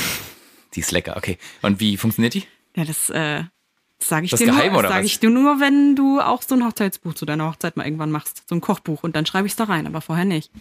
die 0.75 0.79
ist 0.79 0.91
lecker. 0.91 1.17
Okay. 1.17 1.37
Und 1.61 1.81
wie 1.81 1.97
funktioniert 1.97 2.33
die? 2.35 2.43
Ja, 2.77 2.85
das, 2.85 3.09
äh, 3.09 3.43
das 3.43 3.49
sage 4.07 4.25
ich 4.25 4.31
Das 4.31 4.39
dir 4.39 4.47
geheim, 4.47 4.73
nur, 4.73 4.81
sag 4.83 5.03
ich 5.03 5.19
dir 5.19 5.29
nur, 5.29 5.59
wenn 5.59 5.95
du 5.95 6.19
auch 6.19 6.41
so 6.41 6.55
ein 6.55 6.65
Hochzeitsbuch 6.65 7.13
zu 7.13 7.25
deiner 7.25 7.49
Hochzeit 7.49 7.77
mal 7.77 7.85
irgendwann 7.85 8.11
machst. 8.11 8.43
So 8.47 8.55
ein 8.55 8.61
Kochbuch 8.61 9.03
und 9.03 9.15
dann 9.15 9.25
schreibe 9.25 9.47
ich 9.47 9.53
es 9.53 9.57
da 9.57 9.65
rein, 9.65 9.87
aber 9.87 10.01
vorher 10.01 10.25
nicht. 10.25 10.51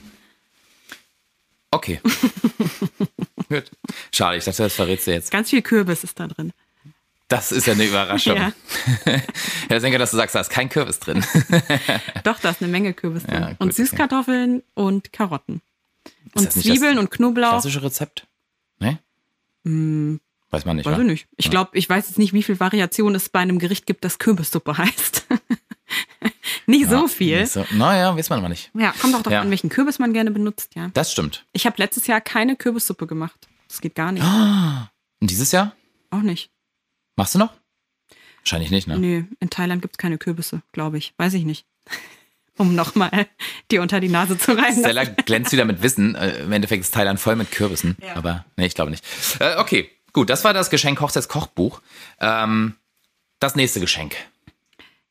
Okay. 1.70 2.00
Gut. 3.48 3.70
Schade, 4.12 4.36
ich 4.38 4.44
dachte, 4.44 4.62
das 4.62 4.74
verrätst 4.74 5.06
du 5.06 5.12
jetzt. 5.12 5.30
Ganz 5.30 5.50
viel 5.50 5.62
Kürbis 5.62 6.04
ist 6.04 6.18
da 6.18 6.28
drin. 6.28 6.52
Das 7.28 7.52
ist 7.52 7.66
ja 7.66 7.72
eine 7.72 7.86
Überraschung. 7.86 8.36
Ja. 8.36 8.52
Ja, 9.70 9.78
denke, 9.78 9.96
dass 9.98 10.10
du 10.10 10.18
sagst, 10.18 10.34
da 10.34 10.40
ist 10.40 10.50
kein 10.50 10.68
Kürbis 10.68 11.00
drin. 11.00 11.24
Doch, 12.22 12.38
da 12.38 12.50
ist 12.50 12.60
eine 12.60 12.70
Menge 12.70 12.92
Kürbis 12.92 13.24
drin. 13.24 13.40
Ja, 13.40 13.48
gut, 13.48 13.60
und 13.60 13.68
okay. 13.68 13.82
Süßkartoffeln 13.82 14.62
und 14.74 15.12
Karotten. 15.12 15.62
Und 16.34 16.52
Zwiebeln 16.52 16.96
das 16.96 17.04
und 17.04 17.10
Knoblauch. 17.10 17.50
Klassische 17.50 17.82
Rezept? 17.82 18.26
Ne? 18.78 18.98
Weiß 20.54 20.64
man 20.66 20.76
nicht, 20.76 20.87
Weiß 20.87 20.99
ich 20.99 21.04
nicht. 21.04 21.26
Ich 21.37 21.50
glaube, 21.50 21.76
ich 21.76 21.88
weiß 21.88 22.08
jetzt 22.08 22.18
nicht, 22.18 22.32
wie 22.32 22.42
viel 22.44 22.61
Variation 22.61 23.14
es 23.16 23.28
bei 23.28 23.40
einem 23.40 23.58
Gericht 23.58 23.87
gibt, 23.87 24.04
das 24.04 24.18
Kürbissuppe 24.20 24.78
heißt. 24.78 25.26
nicht 26.66 26.88
so 26.88 27.08
viel. 27.08 27.40
Nicht 27.40 27.52
So, 27.52 27.66
naja, 27.73 28.16
weiß 28.16 28.30
man 28.30 28.40
mal 28.40 28.49
nicht. 28.49 28.70
Ja, 28.75 28.92
kommt 28.92 29.14
auch 29.14 29.23
darauf 29.23 29.32
Ja. 29.32 29.40
an, 29.40 29.50
welchen 29.50 29.68
Kürbis 29.68 29.99
man 29.99 30.12
gerne 30.12 30.30
benutzt, 30.30 30.76
ja. 30.76 30.90
Das 30.94 31.11
stimmt. 31.11 31.44
Ich 31.52 31.66
habe 31.66 31.75
letztes 31.78 32.06
Jahr 32.06 32.20
keine 32.20 32.54
Kürbissuppe 32.54 33.06
gemacht. 33.08 33.49
Das 33.68 33.80
geht 33.80 33.96
gar 33.96 34.12
nicht. 34.12 34.25
Und 34.25 35.30
dieses 35.30 35.50
Jahr? 35.52 35.75
Auch 36.11 36.20
nicht. 36.23 36.50
Machst 37.16 37.34
du 37.34 37.40
noch? 37.40 37.52
Wahrscheinlich 38.42 38.70
nicht, 38.70 38.87
ne? 38.87 38.99
Nö, 38.99 39.25
in 39.40 39.50
Thailand 39.50 39.82
gibt's 39.82 39.99
keine 39.99 40.18
Kürbisse, 40.18 40.62
glaube 40.73 40.99
ich. 40.99 41.14
Weiß 41.16 41.34
ich 41.34 41.44
nicht. 41.44 41.66
Um 42.56 42.76
nochmal 42.76 43.26
die 43.73 43.80
unter 43.80 43.99
die 43.99 44.08
Nase 44.08 44.38
zu 44.38 44.52
reißen. 44.56 44.84
Stella 44.84 45.02
glänzt 45.02 45.50
wieder 45.50 45.64
mit 45.64 45.82
Wissen. 45.82 46.14
Äh, 46.14 46.44
Im 46.44 46.52
Endeffekt 46.52 46.84
ist 46.84 46.94
Thailand 46.94 47.18
voll 47.18 47.34
mit 47.34 47.50
Kürbissen. 47.50 47.96
Ja. 48.00 48.14
Aber 48.14 48.44
nee, 48.56 48.66
ich 48.66 48.76
glaube 48.76 48.92
nicht. 48.92 49.04
Äh, 49.40 49.56
okay. 49.56 49.90
Gut, 50.14 50.30
das 50.30 50.44
war 50.44 50.54
das 50.54 50.71
Geschenk 50.71 51.00
Hochzeitskochbuch. 51.00 51.83
Ähm, 52.21 52.76
das 53.40 53.56
nächste 53.56 53.80
Geschenk. 53.80 54.16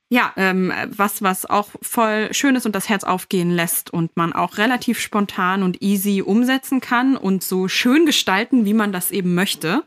Ja, 0.10 0.32
ähm, 0.38 0.72
was, 0.96 1.24
was 1.24 1.46
auch 1.46 1.70
voll 1.82 2.30
schön 2.34 2.56
ist 2.56 2.66
und 2.66 2.76
das 2.76 2.88
Herz 2.88 3.04
aufgehen 3.04 3.52
lässt 3.52 3.92
und 3.92 4.16
man 4.16 4.32
auch 4.32 4.58
relativ 4.58 5.00
spontan 5.00 5.62
und 5.62 5.82
easy 5.82 6.22
umsetzen 6.22 6.82
kann 6.82 7.18
und 7.18 7.44
so 7.44 7.68
schön 7.68 8.06
gestalten, 8.06 8.64
wie 8.64 8.76
man 8.76 8.94
das 8.94 9.12
eben 9.12 9.36
möchte. 9.36 9.84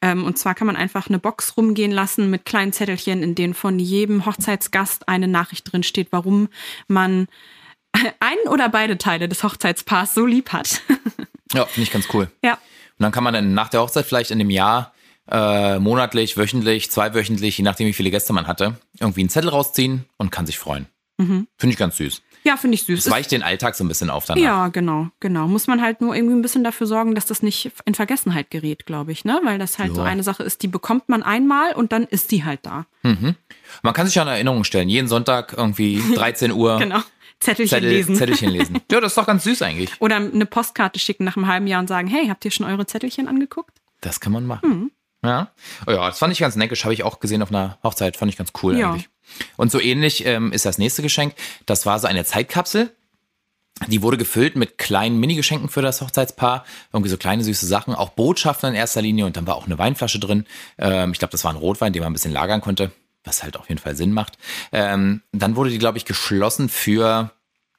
Ähm, 0.00 0.24
und 0.24 0.38
zwar 0.38 0.54
kann 0.54 0.68
man 0.68 0.76
einfach 0.76 1.08
eine 1.08 1.18
Box 1.18 1.56
rumgehen 1.56 1.92
lassen 1.92 2.30
mit 2.30 2.44
kleinen 2.44 2.72
Zettelchen, 2.72 3.22
in 3.22 3.34
denen 3.34 3.54
von 3.54 3.78
jedem 3.78 4.24
Hochzeitsgast 4.24 5.08
eine 5.08 5.28
Nachricht 5.28 5.70
drin 5.70 5.82
steht, 5.82 6.12
warum 6.12 6.48
man 6.86 7.26
einen 8.20 8.48
oder 8.48 8.68
beide 8.68 8.96
Teile 8.96 9.28
des 9.28 9.42
Hochzeitspaars 9.42 10.14
so 10.14 10.24
lieb 10.24 10.52
hat. 10.52 10.80
Ja, 11.54 11.64
finde 11.66 11.82
ich 11.86 11.92
ganz 11.92 12.06
cool. 12.12 12.28
ja. 12.42 12.54
Und 12.98 13.02
dann 13.02 13.12
kann 13.12 13.24
man 13.24 13.34
dann 13.34 13.52
nach 13.52 13.68
der 13.68 13.80
Hochzeit 13.82 14.06
vielleicht 14.06 14.30
in 14.30 14.38
dem 14.38 14.48
Jahr 14.48 14.92
äh, 15.30 15.78
monatlich, 15.78 16.36
wöchentlich, 16.38 16.90
zweiwöchentlich, 16.90 17.58
je 17.58 17.64
nachdem 17.64 17.86
wie 17.86 17.92
viele 17.92 18.10
Gäste 18.10 18.32
man 18.32 18.46
hatte, 18.46 18.76
irgendwie 18.98 19.20
einen 19.20 19.28
Zettel 19.28 19.50
rausziehen 19.50 20.06
und 20.16 20.30
kann 20.30 20.46
sich 20.46 20.58
freuen. 20.58 20.86
Finde 21.18 21.46
ich 21.72 21.76
ganz 21.76 21.96
süß. 21.96 22.20
Ja, 22.44 22.56
finde 22.58 22.74
ich 22.74 22.84
süß. 22.84 23.06
Es 23.06 23.10
weicht 23.10 23.32
den 23.32 23.42
Alltag 23.42 23.74
so 23.74 23.82
ein 23.84 23.88
bisschen 23.88 24.08
auf 24.10 24.24
danach. 24.26 24.42
Ja, 24.42 24.68
genau, 24.68 25.08
genau. 25.18 25.48
Muss 25.48 25.66
man 25.66 25.80
halt 25.82 26.00
nur 26.02 26.14
irgendwie 26.14 26.36
ein 26.36 26.42
bisschen 26.42 26.62
dafür 26.62 26.86
sorgen, 26.86 27.14
dass 27.14 27.24
das 27.26 27.42
nicht 27.42 27.72
in 27.86 27.94
Vergessenheit 27.94 28.50
gerät, 28.50 28.84
glaube 28.86 29.12
ich, 29.12 29.24
ne? 29.24 29.40
Weil 29.42 29.58
das 29.58 29.78
halt 29.78 29.94
so 29.94 30.02
Ja. 30.02 30.06
eine 30.06 30.22
Sache 30.22 30.42
ist, 30.42 30.62
die 30.62 30.68
bekommt 30.68 31.08
man 31.08 31.22
einmal 31.22 31.72
und 31.74 31.90
dann 31.92 32.04
ist 32.04 32.30
die 32.32 32.44
halt 32.44 32.60
da. 32.64 32.84
Man 33.02 33.94
kann 33.94 34.06
sich 34.06 34.14
ja 34.14 34.22
eine 34.22 34.32
Erinnerung 34.32 34.62
stellen. 34.64 34.88
Jeden 34.88 35.08
Sonntag 35.08 35.54
irgendwie 35.56 36.02
13 36.14 36.52
Uhr 36.52 36.78
Genau. 36.78 37.00
Zettelchen 37.40 37.76
Zettel, 37.76 37.90
lesen. 37.90 38.16
Zettelchen 38.16 38.50
lesen. 38.50 38.80
Ja, 38.90 39.00
das 39.00 39.12
ist 39.12 39.18
doch 39.18 39.26
ganz 39.26 39.44
süß 39.44 39.62
eigentlich. 39.62 39.90
Oder 40.00 40.16
eine 40.16 40.46
Postkarte 40.46 40.98
schicken 40.98 41.24
nach 41.24 41.36
einem 41.36 41.46
halben 41.46 41.66
Jahr 41.66 41.80
und 41.80 41.88
sagen, 41.88 42.08
hey, 42.08 42.28
habt 42.28 42.44
ihr 42.44 42.50
schon 42.50 42.66
eure 42.66 42.86
Zettelchen 42.86 43.28
angeguckt? 43.28 43.76
Das 44.00 44.20
kann 44.20 44.32
man 44.32 44.46
machen. 44.46 44.90
Ja. 45.24 45.50
Oh 45.86 45.90
ja, 45.90 46.06
das 46.08 46.18
fand 46.18 46.32
ich 46.32 46.38
ganz 46.38 46.56
neckisch. 46.56 46.84
Habe 46.84 46.94
ich 46.94 47.02
auch 47.02 47.20
gesehen 47.20 47.42
auf 47.42 47.50
einer 47.50 47.78
Hochzeit. 47.82 48.16
Fand 48.16 48.30
ich 48.30 48.38
ganz 48.38 48.52
cool 48.62 48.78
Ja. 48.78 48.90
eigentlich. 48.92 49.08
Und 49.56 49.72
so 49.72 49.80
ähnlich 49.80 50.24
ähm, 50.24 50.52
ist 50.52 50.64
das 50.66 50.78
nächste 50.78 51.02
Geschenk. 51.02 51.34
Das 51.66 51.84
war 51.84 51.98
so 51.98 52.06
eine 52.06 52.24
Zeitkapsel. 52.24 52.94
Die 53.88 54.00
wurde 54.02 54.16
gefüllt 54.16 54.56
mit 54.56 54.78
kleinen 54.78 55.18
Minigeschenken 55.20 55.68
für 55.68 55.82
das 55.82 56.00
Hochzeitspaar. 56.00 56.64
Irgendwie 56.92 57.10
so 57.10 57.16
kleine 57.18 57.44
süße 57.44 57.66
Sachen. 57.66 57.94
Auch 57.94 58.10
Botschaften 58.10 58.70
in 58.70 58.74
erster 58.74 59.02
Linie. 59.02 59.26
Und 59.26 59.36
dann 59.36 59.46
war 59.46 59.56
auch 59.56 59.66
eine 59.66 59.76
Weinflasche 59.78 60.18
drin. 60.18 60.46
Ähm, 60.78 61.12
ich 61.12 61.18
glaube, 61.18 61.32
das 61.32 61.44
war 61.44 61.50
ein 61.52 61.58
Rotwein, 61.58 61.92
den 61.92 62.02
man 62.02 62.10
ein 62.10 62.14
bisschen 62.14 62.32
lagern 62.32 62.60
konnte. 62.60 62.92
Was 63.26 63.42
halt 63.42 63.56
auf 63.58 63.68
jeden 63.68 63.80
Fall 63.80 63.94
Sinn 63.96 64.12
macht. 64.12 64.38
Ähm, 64.72 65.20
dann 65.32 65.56
wurde 65.56 65.68
die, 65.70 65.78
glaube 65.78 65.98
ich, 65.98 66.06
geschlossen 66.06 66.68
für, 66.70 67.30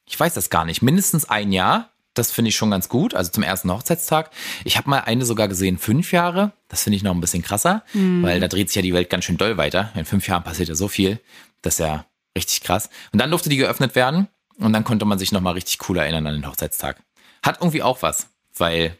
ich 0.05 0.19
weiß 0.19 0.33
das 0.35 0.49
gar 0.51 0.65
nicht, 0.65 0.81
mindestens 0.83 1.25
ein 1.29 1.51
Jahr. 1.51 1.89
Das 2.13 2.31
finde 2.31 2.49
ich 2.49 2.55
schon 2.55 2.69
ganz 2.71 2.89
gut. 2.89 3.13
Also 3.13 3.31
zum 3.31 3.43
ersten 3.43 3.71
Hochzeitstag. 3.71 4.29
Ich 4.65 4.75
habe 4.77 4.89
mal 4.89 4.99
eine 4.99 5.23
sogar 5.25 5.47
gesehen, 5.47 5.77
fünf 5.77 6.11
Jahre. 6.11 6.51
Das 6.67 6.83
finde 6.83 6.97
ich 6.97 7.03
noch 7.03 7.13
ein 7.13 7.21
bisschen 7.21 7.43
krasser, 7.43 7.83
weil 7.93 8.39
da 8.39 8.47
dreht 8.47 8.69
sich 8.69 8.75
ja 8.75 8.81
die 8.81 8.93
Welt 8.93 9.09
ganz 9.09 9.23
schön 9.25 9.37
doll 9.37 9.55
weiter. 9.57 9.91
In 9.95 10.03
fünf 10.05 10.27
Jahren 10.27 10.43
passiert 10.43 10.67
ja 10.69 10.75
so 10.75 10.87
viel. 10.87 11.19
Das 11.61 11.75
ist 11.75 11.79
ja 11.79 12.05
richtig 12.37 12.61
krass. 12.61 12.89
Und 13.13 13.19
dann 13.21 13.29
durfte 13.29 13.49
die 13.49 13.57
geöffnet 13.57 13.95
werden 13.95 14.27
und 14.57 14.73
dann 14.73 14.83
konnte 14.83 15.05
man 15.05 15.17
sich 15.19 15.31
nochmal 15.31 15.53
richtig 15.53 15.87
cool 15.87 15.97
erinnern 15.97 16.25
an 16.27 16.33
den 16.33 16.47
Hochzeitstag. 16.47 16.97
Hat 17.43 17.59
irgendwie 17.61 17.83
auch 17.83 18.01
was, 18.01 18.27
weil 18.57 18.97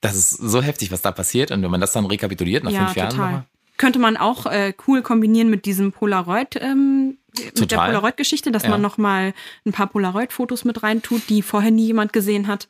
das 0.00 0.16
ist 0.16 0.30
so 0.30 0.60
heftig, 0.62 0.90
was 0.90 1.00
da 1.00 1.12
passiert. 1.12 1.52
Und 1.52 1.62
wenn 1.62 1.70
man 1.70 1.80
das 1.80 1.92
dann 1.92 2.04
rekapituliert 2.06 2.64
nach 2.64 2.72
ja, 2.72 2.84
fünf 2.86 2.96
Jahren. 2.96 3.16
nochmal- 3.16 3.44
Könnte 3.82 3.98
man 3.98 4.16
auch 4.16 4.46
äh, 4.46 4.74
cool 4.86 5.02
kombinieren 5.02 5.50
mit 5.50 5.64
diesem 5.66 5.90
Polaroid, 5.90 6.54
ähm, 6.54 7.18
mit 7.36 7.44
der 7.58 7.66
Total. 7.66 7.86
Polaroid-Geschichte, 7.88 8.52
dass 8.52 8.62
Ja. 8.62 8.68
man 8.70 8.80
nochmal 8.80 9.34
ein 9.66 9.72
paar 9.72 9.88
Polaroid-Fotos 9.88 10.64
mit 10.64 10.84
reintut, 10.84 11.22
die 11.28 11.42
vorher 11.42 11.72
nie 11.72 11.86
jemand 11.86 12.12
gesehen 12.12 12.46
hat. 12.46 12.68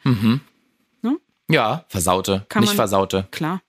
Ja, 1.49 1.85
versaute, 1.89 2.47
Kann 2.49 2.63
nicht 2.63 2.71
man- 2.71 2.77
versaute. 2.77 3.27
Klar. 3.31 3.61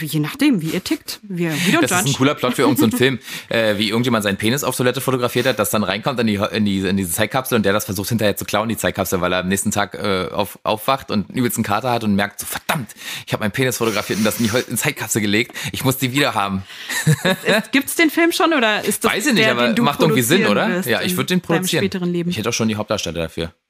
Je 0.00 0.20
nachdem, 0.20 0.62
wie 0.62 0.68
ihr 0.68 0.82
tickt. 0.82 1.20
Wir, 1.22 1.50
we 1.50 1.72
Das 1.80 1.84
ist 1.84 1.92
ein 1.92 2.06
judge. 2.06 2.18
cooler 2.18 2.34
Plot 2.34 2.54
für 2.54 2.62
irgendeinen 2.62 2.92
Film, 2.96 3.18
äh, 3.48 3.76
wie 3.78 3.88
irgendjemand 3.88 4.24
seinen 4.24 4.36
Penis 4.36 4.64
auf 4.64 4.76
Toilette 4.76 5.00
fotografiert 5.00 5.46
hat, 5.46 5.58
das 5.58 5.70
dann 5.70 5.84
reinkommt 5.84 6.20
in, 6.20 6.26
die, 6.26 6.34
in, 6.34 6.64
die, 6.64 6.80
in 6.80 6.96
diese 6.96 7.12
Zeitkapsel 7.12 7.56
und 7.56 7.64
der 7.64 7.72
das 7.72 7.84
versucht 7.84 8.08
hinterher 8.08 8.36
zu 8.36 8.44
klauen, 8.44 8.68
die 8.68 8.76
Zeitkapsel, 8.76 9.20
weil 9.20 9.32
er 9.32 9.40
am 9.40 9.48
nächsten 9.48 9.70
Tag 9.70 9.94
äh, 9.94 10.28
auf, 10.32 10.58
aufwacht 10.62 11.10
und 11.10 11.28
einen 11.28 11.38
übelsten 11.38 11.64
Kater 11.64 11.90
hat 11.90 12.04
und 12.04 12.14
merkt 12.14 12.40
so, 12.40 12.46
verdammt, 12.46 12.90
ich 13.26 13.32
habe 13.32 13.42
meinen 13.42 13.52
Penis 13.52 13.78
fotografiert 13.78 14.18
und 14.18 14.24
das 14.24 14.40
in 14.40 14.50
die, 14.50 14.76
Zeitkapsel 14.76 15.20
gelegt, 15.20 15.56
ich 15.72 15.84
muss 15.84 15.98
die 15.98 16.12
wieder 16.12 16.34
haben. 16.34 16.62
Gibt's 17.72 17.96
den 17.96 18.10
Film 18.10 18.32
schon 18.32 18.52
oder 18.52 18.84
ist 18.84 19.04
das 19.04 19.12
Weiß 19.12 19.26
ich 19.26 19.34
nicht, 19.34 19.44
der, 19.44 19.52
aber 19.52 19.80
macht 19.82 20.00
irgendwie 20.00 20.22
Sinn, 20.22 20.46
oder? 20.46 20.86
Ja, 20.88 21.02
ich 21.02 21.16
würde 21.16 21.28
den 21.28 21.40
produzieren. 21.40 21.84
Ich 22.28 22.36
hätte 22.38 22.48
auch 22.48 22.52
schon 22.52 22.68
die 22.68 22.76
Hauptdarsteller 22.76 23.22
dafür. 23.22 23.52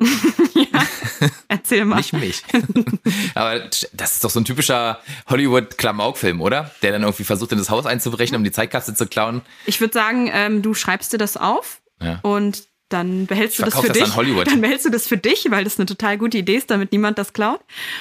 Erzähl 1.49 1.85
mal. 1.85 1.97
Nicht 1.97 2.13
mich. 2.13 2.43
Aber 3.35 3.61
das 3.93 4.13
ist 4.15 4.25
doch 4.25 4.31
so 4.31 4.41
ein 4.41 4.45
typischer 4.45 4.99
Hollywood-Klamauk-Film, 5.29 6.41
oder? 6.41 6.71
Der 6.83 6.93
dann 6.93 7.03
irgendwie 7.03 7.25
versucht, 7.25 7.53
in 7.53 7.59
das 7.59 7.71
Haus 7.71 7.87
einzubrechen, 7.87 8.37
um 8.37 8.45
die 8.45 8.53
Zeitkapsel 8.53 8.95
zu 8.97 9.07
klauen. 9.07 9.43
Ich 9.67 9.81
würde 9.81 9.93
sagen, 9.95 10.31
ähm, 10.33 10.63
du 10.63 10.75
schreibst 10.75 11.13
dir 11.13 11.19
das 11.19 11.37
auf 11.37 11.81
Ja. 12.01 12.19
und 12.23 12.65
dann 12.89 13.25
behältst 13.25 13.59
du 13.59 13.63
das 13.63 13.75
für 13.75 13.87
das 13.89 13.97
dich. 13.97 14.05
an 14.05 14.17
Hollywood. 14.17 14.47
Dann 14.49 14.61
behältst 14.61 14.85
du 14.85 14.91
das 14.91 15.09
für 15.09 15.17
dich, 15.17 15.47
weil 15.51 15.65
das 15.65 15.79
eine 15.79 15.87
total 15.87 16.19
gute 16.19 16.37
Idee 16.37 16.57
ist, 16.57 16.71
damit 16.71 16.93
niemand 16.93 17.17
das 17.17 17.33
klaut. 17.33 17.61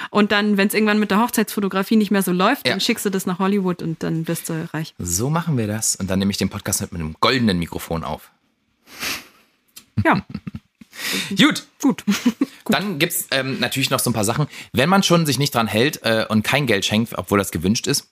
Und 0.10 0.34
dann, 0.34 0.58
wenn 0.58 0.68
es 0.68 0.74
irgendwann 0.74 1.00
mit 1.00 1.12
der 1.12 1.22
Hochzeitsfotografie 1.22 1.96
nicht 1.96 2.12
mehr 2.12 2.24
so 2.24 2.34
läuft, 2.34 2.68
Ja. 2.68 2.74
dann 2.74 2.82
schickst 2.82 3.06
du 3.06 3.10
das 3.10 3.26
nach 3.26 3.40
Hollywood 3.40 3.82
und 3.82 4.04
dann 4.04 4.26
bist 4.26 4.50
du 4.50 4.68
reich. 4.74 4.94
So 5.00 5.30
machen 5.30 5.58
wir 5.58 5.68
das. 5.68 5.96
Und 5.96 6.10
dann 6.10 6.20
nehme 6.20 6.32
ich 6.32 6.38
den 6.38 6.50
Podcast 6.50 6.82
mit 6.82 6.94
einem 6.94 7.16
goldenen 7.22 7.58
Mikrofon 7.58 8.04
auf. 8.04 8.32
Ja, 10.04 10.26
Gut. 11.36 11.68
gut. 11.82 12.04
Dann 12.66 13.00
gibt's 13.00 13.28
ähm, 13.32 13.60
natürlich 13.60 13.90
noch 13.90 14.00
so 14.00 14.10
ein 14.10 14.14
paar 14.14 14.26
Sachen. 14.26 14.48
Wenn 14.74 14.90
man 14.90 15.04
schon 15.04 15.26
sich 15.26 15.40
nicht 15.40 15.56
dran 15.56 15.68
hält 15.68 16.04
äh, 16.04 16.26
und 16.28 16.44
kein 16.44 16.68
Geld 16.68 16.86
schenkt, 16.86 17.18
obwohl 17.18 17.40
das 17.40 17.52
gewünscht 17.52 17.88
ist, 17.88 18.10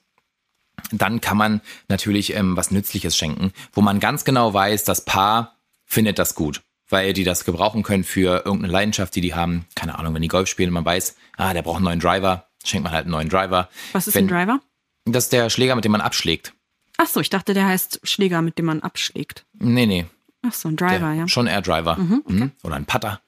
dann 0.92 1.22
kann 1.22 1.38
man 1.38 1.62
natürlich 1.88 2.34
ähm, 2.36 2.56
was 2.56 2.72
Nützliches 2.72 3.18
schenken, 3.18 3.52
wo 3.74 3.82
man 3.82 4.00
ganz 4.00 4.26
genau 4.26 4.54
weiß, 4.54 4.84
das 4.84 5.06
Paar 5.06 5.58
findet 5.86 6.20
das 6.20 6.36
gut, 6.36 6.62
weil 6.90 7.14
die 7.14 7.24
das 7.24 7.46
gebrauchen 7.46 7.84
können 7.84 8.04
für 8.04 8.46
irgendeine 8.46 8.72
Leidenschaft, 8.72 9.16
die 9.16 9.22
die 9.22 9.34
haben. 9.34 9.66
Keine 9.76 9.98
Ahnung, 9.98 10.14
wenn 10.14 10.22
die 10.22 10.28
Golf 10.28 10.48
spielen, 10.48 10.72
man 10.72 10.86
weiß, 10.86 11.16
ah, 11.38 11.54
der 11.54 11.62
braucht 11.62 11.78
einen 11.78 11.86
neuen 11.86 12.00
Driver, 12.00 12.48
schenkt 12.64 12.84
man 12.84 12.94
halt 12.94 13.06
einen 13.06 13.12
neuen 13.12 13.30
Driver. 13.30 13.70
Was 13.92 14.08
ist 14.08 14.16
wenn, 14.16 14.26
ein 14.26 14.30
Driver? 14.30 14.60
Das 15.06 15.26
ist 15.26 15.34
der 15.34 15.50
Schläger, 15.50 15.76
mit 15.76 15.86
dem 15.86 15.92
man 15.92 16.02
abschlägt. 16.02 16.54
Ach 16.98 17.08
so, 17.08 17.22
ich 17.22 17.30
dachte, 17.30 17.54
der 17.54 17.66
heißt 17.66 18.02
Schläger, 18.04 18.42
mit 18.42 18.58
dem 18.58 18.66
man 18.66 18.82
abschlägt. 18.82 19.46
Nee, 19.54 19.86
nee. 19.86 20.06
Ach 20.46 20.54
so, 20.54 20.70
ein 20.70 20.76
Driver, 20.76 21.14
ja. 21.14 21.28
Schon 21.28 21.48
eher 21.48 21.62
Driver. 21.62 21.98
Mhm. 21.98 22.52
Oder 22.64 22.76
ein 22.76 22.86
Putter. 22.86 23.20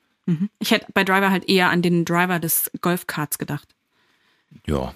Ich 0.60 0.72
hätte 0.72 0.86
bei 0.94 1.04
Driver 1.04 1.30
halt 1.30 1.50
eher 1.50 1.70
an 1.70 1.82
den 1.82 2.06
Driver 2.06 2.40
des 2.40 2.72
Golfkarts 2.80 3.38
gedacht. 3.38 3.68
Ja. 4.66 4.94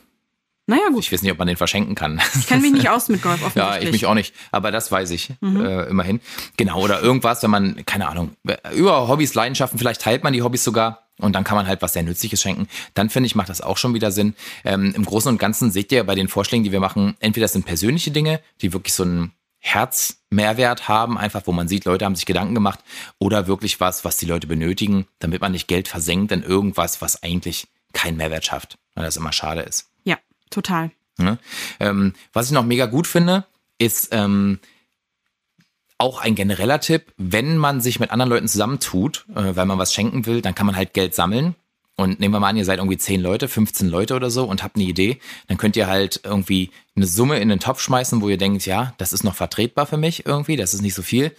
Naja, 0.67 0.89
gut. 0.89 1.03
Ich 1.03 1.11
weiß 1.11 1.21
nicht, 1.21 1.31
ob 1.31 1.37
man 1.37 1.47
den 1.47 1.57
verschenken 1.57 1.93
kann. 1.93 2.21
Ich 2.39 2.47
kenne 2.47 2.61
mich 2.61 2.71
nicht 2.71 2.89
aus 2.89 3.09
mit 3.09 3.21
Golf, 3.21 3.39
Ja, 3.41 3.47
offensichtlich. 3.47 3.83
ich 3.85 3.91
mich 3.91 4.05
auch 4.05 4.13
nicht. 4.15 4.33
Aber 4.51 4.71
das 4.71 4.91
weiß 4.91 5.11
ich 5.11 5.31
äh, 5.43 5.89
immerhin. 5.89 6.21
Genau, 6.57 6.81
oder 6.81 7.01
irgendwas, 7.01 7.43
wenn 7.43 7.51
man, 7.51 7.85
keine 7.85 8.07
Ahnung, 8.07 8.35
über 8.73 9.07
Hobbys, 9.07 9.33
Leidenschaften, 9.35 9.77
vielleicht 9.77 10.01
teilt 10.01 10.23
man 10.23 10.33
die 10.33 10.41
Hobbys 10.41 10.63
sogar 10.63 11.07
und 11.19 11.33
dann 11.33 11.43
kann 11.43 11.55
man 11.55 11.67
halt 11.67 11.81
was 11.81 11.93
sehr 11.93 12.03
Nützliches 12.03 12.41
schenken. 12.41 12.67
Dann 12.93 13.09
finde 13.09 13.27
ich, 13.27 13.35
macht 13.35 13.49
das 13.49 13.61
auch 13.61 13.77
schon 13.77 13.93
wieder 13.93 14.11
Sinn. 14.11 14.35
Ähm, 14.63 14.93
Im 14.95 15.05
Großen 15.05 15.29
und 15.29 15.37
Ganzen 15.37 15.69
seht 15.69 15.91
ihr 15.91 16.03
bei 16.03 16.15
den 16.15 16.27
Vorschlägen, 16.29 16.63
die 16.63 16.71
wir 16.71 16.79
machen, 16.79 17.15
entweder 17.19 17.43
das 17.43 17.53
sind 17.53 17.65
persönliche 17.65 18.11
Dinge, 18.11 18.39
die 18.61 18.73
wirklich 18.73 18.93
so 18.93 19.03
einen 19.03 19.31
Herzmehrwert 19.65 20.87
haben, 20.87 21.17
einfach 21.17 21.41
wo 21.45 21.51
man 21.51 21.67
sieht, 21.67 21.85
Leute 21.85 22.05
haben 22.05 22.15
sich 22.15 22.27
Gedanken 22.27 22.53
gemacht, 22.53 22.79
oder 23.17 23.47
wirklich 23.47 23.79
was, 23.79 24.05
was 24.05 24.17
die 24.17 24.27
Leute 24.27 24.45
benötigen, 24.45 25.07
damit 25.17 25.41
man 25.41 25.53
nicht 25.53 25.67
Geld 25.67 25.87
versenkt 25.87 26.31
in 26.31 26.43
irgendwas, 26.43 27.01
was 27.01 27.23
eigentlich 27.23 27.67
keinen 27.91 28.15
Mehrwert 28.15 28.45
schafft, 28.45 28.77
weil 28.93 29.05
das 29.05 29.17
immer 29.17 29.31
schade 29.31 29.61
ist. 29.61 29.89
Ja, 30.03 30.17
total. 30.51 30.91
Ne? 31.17 31.39
Ähm, 31.79 32.13
was 32.31 32.45
ich 32.45 32.51
noch 32.51 32.63
mega 32.63 32.85
gut 32.85 33.07
finde, 33.07 33.45
ist 33.79 34.09
ähm, 34.11 34.59
auch 35.97 36.19
ein 36.19 36.35
genereller 36.35 36.79
Tipp, 36.79 37.11
wenn 37.17 37.57
man 37.57 37.81
sich 37.81 37.99
mit 37.99 38.11
anderen 38.11 38.29
Leuten 38.29 38.47
zusammentut, 38.47 39.25
äh, 39.33 39.55
weil 39.55 39.65
man 39.65 39.79
was 39.79 39.93
schenken 39.93 40.27
will, 40.27 40.41
dann 40.41 40.53
kann 40.53 40.67
man 40.67 40.75
halt 40.75 40.93
Geld 40.93 41.15
sammeln. 41.15 41.55
Und 41.97 42.19
nehmen 42.19 42.33
wir 42.33 42.39
mal 42.41 42.49
an, 42.49 42.57
ihr 42.57 42.65
seid 42.65 42.79
irgendwie 42.79 42.97
10 42.97 43.21
Leute, 43.21 43.47
15 43.47 43.87
Leute 43.87 44.15
oder 44.15 44.29
so 44.29 44.43
und 44.43 44.63
habt 44.63 44.75
eine 44.75 44.83
Idee, 44.83 45.19
dann 45.47 45.57
könnt 45.57 45.77
ihr 45.77 45.87
halt 45.87 46.19
irgendwie 46.23 46.71
eine 46.95 47.07
Summe 47.07 47.39
in 47.39 47.47
den 47.47 47.59
Topf 47.59 47.79
schmeißen, 47.79 48.21
wo 48.21 48.27
ihr 48.27 48.37
denkt, 48.37 48.65
ja, 48.65 48.93
das 48.97 49.13
ist 49.13 49.23
noch 49.23 49.35
vertretbar 49.35 49.85
für 49.85 49.97
mich 49.97 50.25
irgendwie, 50.25 50.57
das 50.57 50.73
ist 50.73 50.81
nicht 50.81 50.93
so 50.93 51.01
viel. 51.01 51.33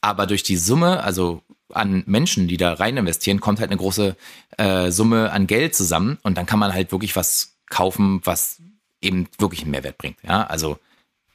Aber 0.00 0.26
durch 0.26 0.42
die 0.42 0.56
Summe, 0.56 1.02
also 1.02 1.42
an 1.72 2.04
Menschen, 2.06 2.48
die 2.48 2.56
da 2.56 2.74
rein 2.74 2.96
investieren, 2.96 3.40
kommt 3.40 3.60
halt 3.60 3.70
eine 3.70 3.78
große 3.78 4.16
äh, 4.56 4.90
Summe 4.90 5.30
an 5.30 5.46
Geld 5.46 5.74
zusammen 5.74 6.18
und 6.22 6.38
dann 6.38 6.46
kann 6.46 6.58
man 6.58 6.72
halt 6.72 6.92
wirklich 6.92 7.14
was 7.14 7.58
kaufen, 7.68 8.20
was 8.24 8.62
eben 9.02 9.28
wirklich 9.38 9.62
einen 9.62 9.72
Mehrwert 9.72 9.98
bringt. 9.98 10.16
Ja, 10.22 10.44
also 10.44 10.78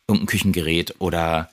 irgendein 0.08 0.28
Küchengerät 0.28 0.96
oder 1.00 1.50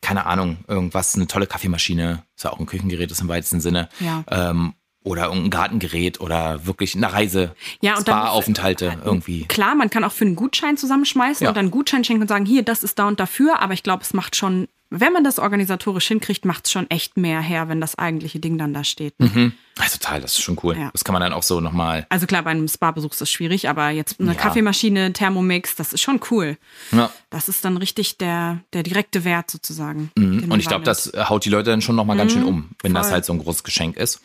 keine 0.00 0.26
Ahnung, 0.26 0.58
irgendwas, 0.68 1.16
eine 1.16 1.26
tolle 1.26 1.46
Kaffeemaschine, 1.46 2.22
ist 2.36 2.44
ja 2.44 2.52
auch 2.52 2.60
ein 2.60 2.66
Küchengerät, 2.66 3.10
ist 3.10 3.20
im 3.20 3.28
weitesten 3.28 3.60
Sinne. 3.60 3.88
Ja. 3.98 4.24
Ähm, 4.30 4.74
oder 5.06 5.26
irgendein 5.26 5.50
Gartengerät 5.50 6.20
oder 6.20 6.66
wirklich 6.66 6.96
eine 6.96 7.12
Reise, 7.12 7.54
Ja, 7.80 7.94
und 7.96 8.02
Spa-Aufenthalte 8.02 8.98
irgendwie. 9.04 9.44
Klar, 9.46 9.74
man 9.76 9.88
kann 9.88 10.02
auch 10.04 10.12
für 10.12 10.24
einen 10.24 10.36
Gutschein 10.36 10.76
zusammenschmeißen 10.76 11.44
Ja. 11.44 11.50
und 11.50 11.56
dann 11.56 11.66
einen 11.66 11.70
Gutschein 11.70 12.02
schenken 12.04 12.22
und 12.22 12.28
sagen, 12.28 12.44
hier, 12.44 12.62
das 12.62 12.82
ist 12.82 12.98
da 12.98 13.06
und 13.06 13.20
dafür, 13.20 13.60
aber 13.60 13.72
ich 13.72 13.82
glaube, 13.84 14.02
es 14.02 14.12
macht 14.12 14.36
schon 14.36 14.68
wenn 14.88 15.12
man 15.12 15.24
das 15.24 15.40
organisatorisch 15.40 16.06
hinkriegt, 16.06 16.44
macht 16.44 16.66
es 16.66 16.72
schon 16.72 16.88
echt 16.90 17.16
mehr 17.16 17.40
her, 17.40 17.68
wenn 17.68 17.80
das 17.80 17.98
eigentliche 17.98 18.38
Ding 18.38 18.56
dann 18.56 18.72
da 18.72 18.84
steht. 18.84 19.14
Mhm. 19.18 19.52
Also 19.78 19.98
total, 19.98 20.20
das 20.20 20.34
ist 20.34 20.42
schon 20.42 20.56
cool. 20.62 20.76
Ja. 20.78 20.90
Das 20.92 21.02
kann 21.02 21.12
man 21.12 21.20
dann 21.22 21.32
auch 21.32 21.42
so 21.42 21.60
nochmal. 21.60 22.06
Also 22.08 22.26
klar, 22.28 22.44
bei 22.44 22.50
einem 22.52 22.68
Spa-Besuch 22.68 23.10
ist 23.10 23.20
das 23.20 23.28
schwierig, 23.28 23.68
aber 23.68 23.90
jetzt 23.90 24.20
eine 24.20 24.30
Ja. 24.32 24.38
Kaffeemaschine, 24.38 25.12
Thermomix, 25.12 25.74
das 25.74 25.92
ist 25.92 26.02
schon 26.02 26.20
cool. 26.30 26.56
Ja. 26.92 27.10
Das 27.30 27.48
ist 27.48 27.64
dann 27.64 27.76
richtig 27.78 28.16
der, 28.18 28.60
der 28.74 28.84
direkte 28.84 29.24
Wert 29.24 29.50
sozusagen. 29.50 30.12
Mhm. 30.16 30.52
Und 30.52 30.60
ich 30.60 30.68
glaube, 30.68 30.84
das 30.84 31.12
äh, 31.12 31.24
haut 31.28 31.44
die 31.44 31.50
Leute 31.50 31.70
dann 31.70 31.82
schon 31.82 31.96
nochmal 31.96 32.16
ganz 32.16 32.32
schön 32.32 32.44
um, 32.44 32.70
wenn 32.82 32.94
das 32.94 33.08
voll. 33.08 33.14
halt 33.14 33.24
so 33.24 33.32
ein 33.32 33.40
großes 33.40 33.64
Geschenk 33.64 33.96
ist. 33.96 34.20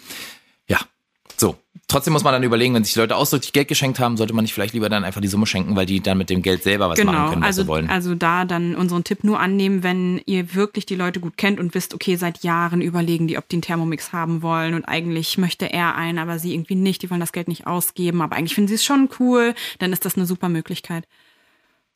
So. 1.41 1.55
Trotzdem 1.87 2.13
muss 2.13 2.23
man 2.23 2.33
dann 2.33 2.43
überlegen, 2.43 2.75
wenn 2.75 2.83
sich 2.83 2.93
die 2.93 2.99
Leute 2.99 3.15
ausdrücklich 3.15 3.51
Geld 3.51 3.67
geschenkt 3.67 3.99
haben, 3.99 4.15
sollte 4.15 4.31
man 4.33 4.43
nicht 4.43 4.53
vielleicht 4.53 4.75
lieber 4.75 4.89
dann 4.89 5.03
einfach 5.03 5.21
die 5.21 5.27
Summe 5.27 5.47
schenken, 5.47 5.75
weil 5.75 5.87
die 5.87 5.99
dann 5.99 6.19
mit 6.19 6.29
dem 6.29 6.43
Geld 6.43 6.61
selber 6.61 6.87
was 6.87 7.03
machen 7.03 7.15
Genau, 7.15 7.29
können, 7.31 7.41
was 7.41 7.47
also, 7.47 7.61
sie 7.63 7.67
wollen. 7.67 7.89
also 7.89 8.13
da 8.15 8.45
dann 8.45 8.75
unseren 8.75 9.03
Tipp 9.03 9.23
nur 9.23 9.39
annehmen, 9.39 9.81
wenn 9.81 10.21
ihr 10.27 10.53
wirklich 10.53 10.85
die 10.85 10.95
Leute 10.95 11.19
gut 11.19 11.37
kennt 11.37 11.59
und 11.59 11.73
wisst, 11.73 11.95
okay, 11.95 12.15
seit 12.15 12.43
Jahren 12.43 12.81
überlegen 12.81 13.27
die, 13.27 13.37
ob 13.39 13.49
die 13.49 13.55
einen 13.55 13.63
Thermomix 13.63 14.13
haben 14.13 14.43
wollen 14.43 14.75
und 14.75 14.85
eigentlich 14.85 15.39
möchte 15.39 15.73
er 15.73 15.95
einen, 15.95 16.19
aber 16.19 16.37
sie 16.37 16.53
irgendwie 16.53 16.75
nicht, 16.75 17.01
die 17.01 17.09
wollen 17.09 17.19
das 17.19 17.33
Geld 17.33 17.47
nicht 17.47 17.65
ausgeben, 17.65 18.21
aber 18.21 18.35
eigentlich 18.35 18.55
finden 18.55 18.67
sie 18.69 18.75
es 18.75 18.85
schon 18.85 19.09
cool, 19.19 19.55
dann 19.79 19.91
ist 19.91 20.05
das 20.05 20.15
eine 20.15 20.27
super 20.27 20.47
Möglichkeit. 20.47 21.05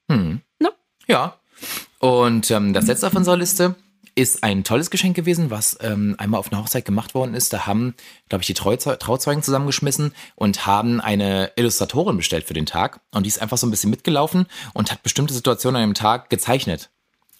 Ne? 0.09 0.41
Ja. 1.07 1.35
Und 1.99 2.49
ähm, 2.51 2.73
das 2.73 2.87
letzte 2.87 3.07
auf 3.07 3.15
unserer 3.15 3.37
Liste 3.37 3.75
ist 4.15 4.43
ein 4.43 4.63
tolles 4.63 4.89
Geschenk 4.89 5.15
gewesen, 5.15 5.51
was 5.51 5.77
ähm, 5.81 6.15
einmal 6.17 6.39
auf 6.39 6.51
einer 6.51 6.61
Hochzeit 6.61 6.85
gemacht 6.85 7.13
worden 7.13 7.33
ist. 7.33 7.51
Da 7.51 7.67
haben, 7.67 7.93
glaube 8.29 8.43
ich, 8.43 8.47
die 8.47 8.53
Trauzeu 8.53 8.95
Trauzeugen 8.95 9.43
zusammengeschmissen 9.43 10.13
und 10.35 10.65
haben 10.65 11.01
eine 11.01 11.51
Illustratorin 11.57 12.17
bestellt 12.17 12.45
für 12.45 12.53
den 12.53 12.65
Tag. 12.65 13.01
Und 13.11 13.23
die 13.23 13.27
ist 13.27 13.41
einfach 13.41 13.57
so 13.57 13.67
ein 13.67 13.71
bisschen 13.71 13.89
mitgelaufen 13.89 14.47
und 14.73 14.91
hat 14.91 15.03
bestimmte 15.03 15.33
Situationen 15.33 15.81
an 15.81 15.89
dem 15.89 15.93
Tag 15.95 16.29
gezeichnet. 16.29 16.89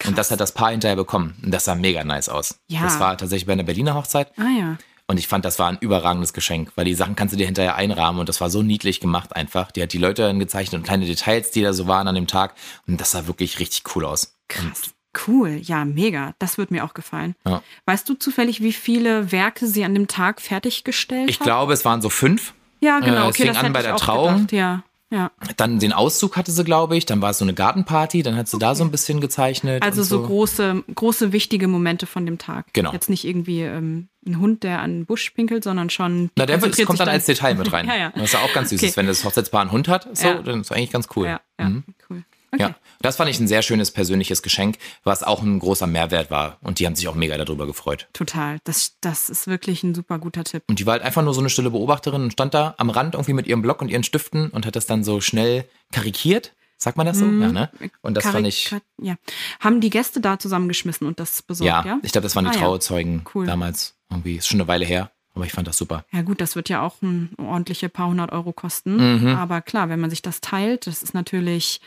Und 0.04 0.18
das 0.18 0.30
hat 0.30 0.40
das 0.40 0.52
Paar 0.52 0.70
hinterher 0.70 0.96
bekommen. 0.96 1.34
Und 1.42 1.52
das 1.52 1.64
sah 1.64 1.74
mega 1.74 2.04
nice 2.04 2.28
aus. 2.28 2.60
Ja. 2.68 2.82
Das 2.82 3.00
war 3.00 3.16
tatsächlich 3.16 3.46
bei 3.46 3.54
einer 3.54 3.62
Berliner 3.62 3.94
Hochzeit. 3.94 4.30
Ah 4.36 4.50
ja. 4.58 4.78
Und 5.06 5.18
ich 5.18 5.28
fand, 5.28 5.44
das 5.44 5.58
war 5.58 5.68
ein 5.68 5.78
überragendes 5.80 6.32
Geschenk, 6.32 6.72
weil 6.74 6.84
die 6.84 6.94
Sachen 6.94 7.14
kannst 7.14 7.32
du 7.32 7.38
dir 7.38 7.46
hinterher 7.46 7.76
einrahmen 7.76 8.20
und 8.20 8.28
das 8.28 8.40
war 8.40 8.50
so 8.50 8.62
niedlich 8.62 9.00
gemacht 9.00 9.34
einfach. 9.34 9.70
Die 9.70 9.80
hat 9.80 9.92
die 9.92 9.98
Leute 9.98 10.22
dann 10.22 10.40
gezeichnet 10.40 10.80
und 10.80 10.84
kleine 10.84 11.06
Details, 11.06 11.52
die 11.52 11.62
da 11.62 11.72
so 11.72 11.86
waren 11.86 12.08
an 12.08 12.16
dem 12.16 12.26
Tag. 12.26 12.54
Und 12.86 13.00
das 13.00 13.12
sah 13.12 13.26
wirklich 13.26 13.60
richtig 13.60 13.84
cool 13.94 14.04
aus. 14.04 14.36
Krass. 14.48 14.95
Cool, 15.26 15.60
ja, 15.62 15.84
mega. 15.84 16.34
Das 16.38 16.58
wird 16.58 16.70
mir 16.70 16.84
auch 16.84 16.94
gefallen. 16.94 17.34
Ja. 17.46 17.62
Weißt 17.86 18.08
du 18.08 18.14
zufällig, 18.14 18.62
wie 18.62 18.72
viele 18.72 19.32
Werke 19.32 19.66
sie 19.66 19.84
an 19.84 19.94
dem 19.94 20.08
Tag 20.08 20.40
fertiggestellt 20.40 21.30
Ich 21.30 21.40
hat? 21.40 21.44
glaube, 21.44 21.72
es 21.72 21.84
waren 21.84 22.02
so 22.02 22.08
fünf. 22.10 22.54
Ja, 22.80 23.00
genau. 23.00 23.12
äh, 23.16 23.20
es 23.20 23.26
Okay, 23.28 23.42
fing 23.44 23.54
das 23.54 23.64
an 23.64 23.72
bei 23.72 23.80
ich 23.80 23.86
der 23.86 23.96
Trauung. 23.96 24.34
Gedacht. 24.46 24.52
Ja, 24.52 24.82
ja. 25.10 25.30
Dann 25.56 25.78
den 25.78 25.92
Auszug 25.92 26.36
hatte 26.36 26.50
sie, 26.50 26.64
glaube 26.64 26.96
ich. 26.96 27.06
Dann 27.06 27.22
war 27.22 27.30
es 27.30 27.38
so 27.38 27.44
eine 27.44 27.54
Gartenparty. 27.54 28.22
Dann 28.22 28.34
hat 28.36 28.48
sie 28.48 28.58
da 28.58 28.74
so 28.74 28.82
ein 28.84 28.90
bisschen 28.90 29.20
gezeichnet. 29.20 29.82
Also 29.82 30.00
und 30.02 30.06
so 30.08 30.22
große, 30.22 30.82
große, 30.94 31.32
wichtige 31.32 31.68
Momente 31.68 32.06
von 32.06 32.26
dem 32.26 32.38
Tag. 32.38 32.66
Genau. 32.72 32.92
Jetzt 32.92 33.08
nicht 33.08 33.24
irgendwie 33.24 33.62
ähm, 33.62 34.08
ein 34.26 34.40
Hund, 34.40 34.64
der 34.64 34.80
an 34.80 34.90
den 34.98 35.06
Busch 35.06 35.30
pinkelt, 35.30 35.62
sondern 35.64 35.90
schon. 35.90 36.30
Na, 36.36 36.44
der 36.44 36.60
wird, 36.60 36.72
das 36.76 36.84
konzentriert 36.84 36.86
kommt 36.86 36.98
sich 36.98 37.04
dann 37.06 37.14
als 37.14 37.26
Detail 37.26 37.54
mit 37.54 37.72
rein. 37.72 37.86
Ja, 37.88 37.96
ja. 37.96 38.10
Das 38.14 38.24
ist 38.24 38.32
ja 38.34 38.40
auch 38.40 38.52
ganz 38.52 38.70
süß, 38.70 38.80
Okay. 38.80 38.88
ist, 38.88 38.96
wenn 38.96 39.06
das 39.06 39.24
Hochzeitspaar 39.24 39.60
einen 39.62 39.72
Hund 39.72 39.86
hat. 39.88 40.08
So, 40.16 40.26
Ja. 40.26 40.34
dann 40.42 40.60
ist 40.60 40.72
eigentlich 40.72 40.90
ganz 40.92 41.08
cool. 41.16 41.26
Ja, 41.26 41.40
ja, 41.58 41.70
cool. 42.10 42.24
Okay. 42.56 42.70
Ja, 42.70 42.76
das 43.00 43.16
fand 43.16 43.30
ich 43.30 43.38
ein 43.40 43.48
sehr 43.48 43.62
schönes 43.62 43.90
persönliches 43.90 44.42
Geschenk, 44.42 44.78
was 45.04 45.22
auch 45.22 45.42
ein 45.42 45.58
großer 45.58 45.86
Mehrwert 45.86 46.30
war. 46.30 46.58
Und 46.62 46.78
die 46.78 46.86
haben 46.86 46.96
sich 46.96 47.06
auch 47.08 47.14
mega 47.14 47.36
darüber 47.38 47.66
gefreut. 47.66 48.08
Total. 48.12 48.58
Das, 48.64 48.96
das 49.00 49.30
ist 49.30 49.46
wirklich 49.46 49.82
ein 49.82 49.94
super 49.94 50.18
guter 50.18 50.44
Tipp. 50.44 50.62
Und 50.68 50.78
die 50.78 50.86
war 50.86 50.92
halt 50.92 51.02
einfach 51.02 51.22
nur 51.22 51.34
so 51.34 51.40
eine 51.40 51.50
stille 51.50 51.70
Beobachterin 51.70 52.22
und 52.22 52.32
stand 52.32 52.54
da 52.54 52.74
am 52.78 52.90
Rand 52.90 53.14
irgendwie 53.14 53.32
mit 53.34 53.46
ihrem 53.46 53.62
Block 53.62 53.80
und 53.82 53.88
ihren 53.88 54.02
Stiften 54.02 54.50
und 54.50 54.66
hat 54.66 54.76
das 54.76 54.86
dann 54.86 55.04
so 55.04 55.20
schnell 55.20 55.68
karikiert. 55.92 56.52
Sagt 56.78 56.98
man 56.98 57.06
das 57.06 57.18
so? 57.18 57.24
Ja, 57.24 57.52
ne? 57.52 57.70
Und 58.02 58.16
das 58.18 58.26
fand 58.26 58.46
ich, 58.46 58.70
Ja. 59.00 59.14
Haben 59.60 59.80
die 59.80 59.88
Gäste 59.88 60.20
da 60.20 60.38
zusammengeschmissen 60.38 61.06
und 61.06 61.18
das 61.18 61.40
besorgt, 61.40 61.66
ja, 61.66 61.84
ja? 61.86 61.98
ich 62.02 62.12
glaube, 62.12 62.24
das 62.24 62.36
waren 62.36 62.44
die 62.44 62.50
Ah, 62.50 62.54
ja. 62.54 62.60
Trauzeugen 62.60 63.24
Cool. 63.34 63.46
damals. 63.46 63.94
Irgendwie, 64.10 64.36
ist 64.36 64.46
schon 64.46 64.60
eine 64.60 64.68
Weile 64.68 64.84
her. 64.84 65.10
Aber 65.34 65.44
ich 65.44 65.52
fand 65.52 65.66
das 65.68 65.76
super. 65.78 66.04
Ja 66.12 66.22
gut, 66.22 66.40
das 66.40 66.54
wird 66.56 66.68
ja 66.70 66.80
auch 66.82 67.00
ein 67.02 67.30
ordentliche 67.38 67.88
paar 67.90 68.08
hundert 68.08 68.32
Euro 68.32 68.52
kosten. 68.52 69.20
Mhm. 69.22 69.28
Aber 69.36 69.60
klar, 69.60 69.88
wenn 69.90 70.00
man 70.00 70.08
sich 70.10 70.22
das 70.22 70.40
teilt, 70.40 70.86
das 70.86 71.02
ist 71.02 71.12
natürlich, 71.14 71.80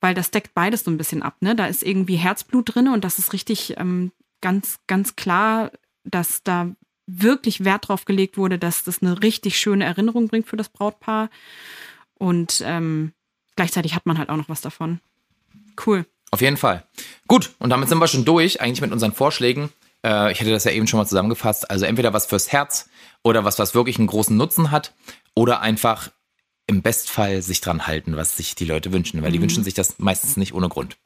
weil 0.00 0.14
das 0.14 0.30
deckt 0.30 0.54
beides 0.54 0.84
so 0.84 0.90
ein 0.90 0.98
bisschen 0.98 1.22
ab. 1.22 1.36
Ne? 1.40 1.56
Da 1.56 1.66
ist 1.66 1.82
irgendwie 1.82 2.16
Herzblut 2.16 2.74
drin 2.74 2.88
und 2.88 3.04
das 3.04 3.18
ist 3.18 3.32
richtig 3.32 3.74
ähm, 3.78 4.12
ganz, 4.40 4.78
ganz 4.86 5.16
klar, 5.16 5.70
dass 6.04 6.42
da 6.42 6.70
wirklich 7.06 7.64
Wert 7.64 7.88
drauf 7.88 8.04
gelegt 8.04 8.36
wurde, 8.36 8.58
dass 8.58 8.84
das 8.84 9.00
eine 9.00 9.22
richtig 9.22 9.58
schöne 9.58 9.84
Erinnerung 9.84 10.28
bringt 10.28 10.46
für 10.48 10.56
das 10.56 10.68
Brautpaar. 10.68 11.30
Und 12.14 12.62
ähm, 12.64 13.12
gleichzeitig 13.54 13.94
hat 13.94 14.06
man 14.06 14.18
halt 14.18 14.28
auch 14.28 14.36
noch 14.36 14.48
was 14.48 14.60
davon. 14.60 15.00
Cool. 15.84 16.06
Auf 16.30 16.40
jeden 16.40 16.56
Fall. 16.56 16.84
Gut, 17.28 17.52
und 17.58 17.70
damit 17.70 17.88
sind 17.88 17.98
wir 17.98 18.08
schon 18.08 18.24
durch, 18.24 18.60
eigentlich 18.60 18.80
mit 18.80 18.92
unseren 18.92 19.12
Vorschlägen. 19.12 19.70
Äh, 20.04 20.32
ich 20.32 20.40
hätte 20.40 20.50
das 20.50 20.64
ja 20.64 20.72
eben 20.72 20.86
schon 20.86 20.98
mal 20.98 21.06
zusammengefasst. 21.06 21.70
Also 21.70 21.84
entweder 21.84 22.12
was 22.12 22.26
fürs 22.26 22.50
Herz 22.50 22.88
oder 23.22 23.44
was, 23.44 23.58
was 23.58 23.74
wirklich 23.74 23.98
einen 23.98 24.08
großen 24.08 24.36
Nutzen 24.36 24.70
hat 24.70 24.92
oder 25.34 25.60
einfach 25.60 26.10
im 26.66 26.82
Bestfall 26.82 27.42
sich 27.42 27.60
dran 27.60 27.86
halten, 27.86 28.16
was 28.16 28.36
sich 28.36 28.54
die 28.54 28.64
Leute 28.64 28.92
wünschen, 28.92 29.20
Mhm. 29.20 29.24
weil 29.24 29.32
die 29.32 29.40
wünschen 29.40 29.62
sich 29.64 29.74
das 29.74 29.98
meistens 29.98 30.36
nicht 30.36 30.52
ohne 30.54 30.68
Grund. 30.68 30.96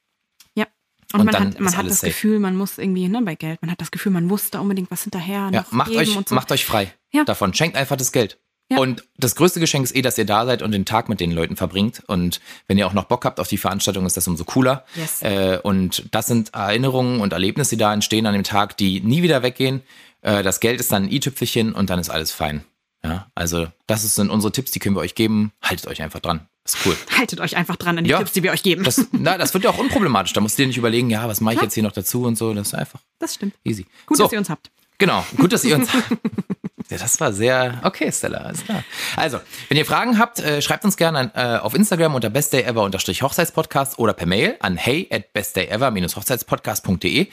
Ja. 0.55 0.66
Und, 1.12 1.20
Und 1.20 1.27
man 1.27 1.33
dann 1.35 1.46
hat, 1.49 1.61
man 1.61 1.77
hat 1.77 1.87
das 1.87 2.01
safe. 2.01 2.09
Gefühl, 2.12 2.38
man 2.38 2.57
muss 2.57 2.79
irgendwie, 2.79 3.09
ne, 3.09 3.20
bei 3.23 3.35
Geld, 3.35 3.61
man 3.62 3.70
hat 3.70 3.81
das 3.81 3.90
Gefühl, 3.90 4.12
man 4.12 4.25
muss 4.27 4.51
da 4.51 4.61
unbedingt 4.61 4.90
was 4.90 5.03
hinterher 5.03 5.51
Ja, 5.53 5.66
macht 5.70 5.90
euch, 5.94 6.12
so. 6.12 6.35
macht 6.35 6.51
euch 6.53 6.64
frei 6.64 6.92
Ja. 7.12 7.25
davon. 7.25 7.53
Schenkt 7.55 7.77
einfach 7.77 7.96
das 7.96 8.12
Geld. 8.12 8.38
Ja. 8.73 8.79
Und 8.79 9.03
das 9.16 9.35
größte 9.35 9.59
Geschenk 9.59 9.83
ist 9.85 9.96
eh, 9.96 10.01
dass 10.03 10.16
ihr 10.16 10.25
da 10.27 10.46
seid 10.46 10.62
und 10.62 10.70
den 10.70 10.85
Tag 10.85 11.09
mit 11.09 11.18
den 11.18 11.33
Leuten 11.33 11.57
verbringt. 11.57 12.05
Und 12.07 12.40
wenn 12.68 12.79
ihr 12.79 12.87
auch 12.87 12.92
noch 12.92 13.05
Bock 13.05 13.25
habt 13.25 13.40
auf 13.40 13.49
die 13.49 13.59
Veranstaltung, 13.59 14.07
ist 14.07 14.16
das 14.16 14.29
umso 14.29 14.44
cooler. 14.44 14.85
Yes. 14.94 15.23
Äh, 15.23 15.59
und 15.61 16.05
das 16.12 16.29
sind 16.29 16.55
Erinnerungen 16.55 17.20
und 17.20 17.33
Erlebnisse, 17.33 17.70
die 17.75 17.81
da 17.81 17.92
entstehen 17.92 18.27
an 18.27 18.33
dem 18.33 18.44
Tag, 18.44 18.77
die 18.77 19.01
nie 19.01 19.23
wieder 19.25 19.42
weggehen. 19.42 19.83
Äh, 20.23 20.44
das 20.44 20.61
Geld 20.61 20.79
ist 20.79 20.92
dann 20.92 21.07
ein 21.07 21.11
i-Tüpfelchen 21.12 21.73
und 21.75 21.90
dann 21.90 21.99
ist 21.99 22.11
alles 22.11 22.31
fein. 22.31 22.64
Ja, 23.04 23.30
also 23.34 23.66
das 23.86 24.02
sind 24.14 24.30
unsere 24.30 24.52
Tipps, 24.52 24.70
die 24.72 24.78
können 24.78 24.94
wir 24.94 25.00
euch 25.00 25.14
geben. 25.14 25.52
Haltet 25.62 25.86
euch 25.86 26.02
einfach 26.02 26.20
dran. 26.20 26.46
Ist 26.64 26.76
cool. 26.84 26.96
Haltet 27.18 27.40
euch 27.40 27.56
einfach 27.56 27.76
dran 27.76 27.96
an 27.98 28.04
die 28.04 28.10
Ja. 28.10 28.18
Tipps, 28.18 28.32
die 28.32 28.42
wir 28.42 28.52
euch 28.52 28.62
geben. 28.62 28.84
Das, 28.84 29.06
na, 29.12 29.38
das 29.38 29.54
wird 29.54 29.64
ja 29.64 29.70
auch 29.70 29.78
unproblematisch. 29.78 30.32
Da 30.34 30.40
musst 30.42 30.58
du 30.58 30.62
dir 30.62 30.66
nicht 30.66 30.76
überlegen, 30.76 31.08
ja, 31.08 31.26
was 31.26 31.40
mache 31.40 31.54
ich 31.54 31.60
Ja. 31.60 31.64
jetzt 31.64 31.74
hier 31.74 31.82
noch 31.82 31.92
dazu 31.92 32.24
und 32.24 32.36
so. 32.36 32.52
Das 32.52 32.68
ist 32.68 32.74
einfach 32.74 33.00
Das 33.18 33.34
stimmt. 33.34 33.54
easy. 33.64 33.86
Gut, 34.06 34.18
so. 34.18 34.24
dass 34.24 34.32
ihr 34.32 34.38
uns 34.38 34.50
habt. 34.50 34.70
Genau, 34.98 35.24
gut, 35.38 35.50
dass 35.54 35.64
ihr 35.64 35.76
uns. 35.76 35.88
ja, 36.90 36.98
das 36.98 37.18
war 37.20 37.32
sehr. 37.32 37.80
Okay, 37.84 38.12
Stella, 38.12 38.38
alles 38.38 38.62
klar. 38.64 38.84
Also, 39.16 39.40
wenn 39.70 39.78
ihr 39.78 39.86
Fragen 39.86 40.18
habt, 40.18 40.40
äh, 40.40 40.60
schreibt 40.60 40.84
uns 40.84 40.98
gerne 40.98 41.18
an, 41.18 41.30
äh, 41.34 41.58
auf 41.58 41.72
Instagram 41.74 42.14
unter 42.14 42.28
bestdayever-hochzeitspodcast 42.28 43.98
oder 43.98 44.12
per 44.12 44.26
Mail 44.26 44.56
an 44.60 44.76
hey 44.76 45.08
at 45.10 45.32
bestdayever-hochzeitspodcast.de. 45.32 47.28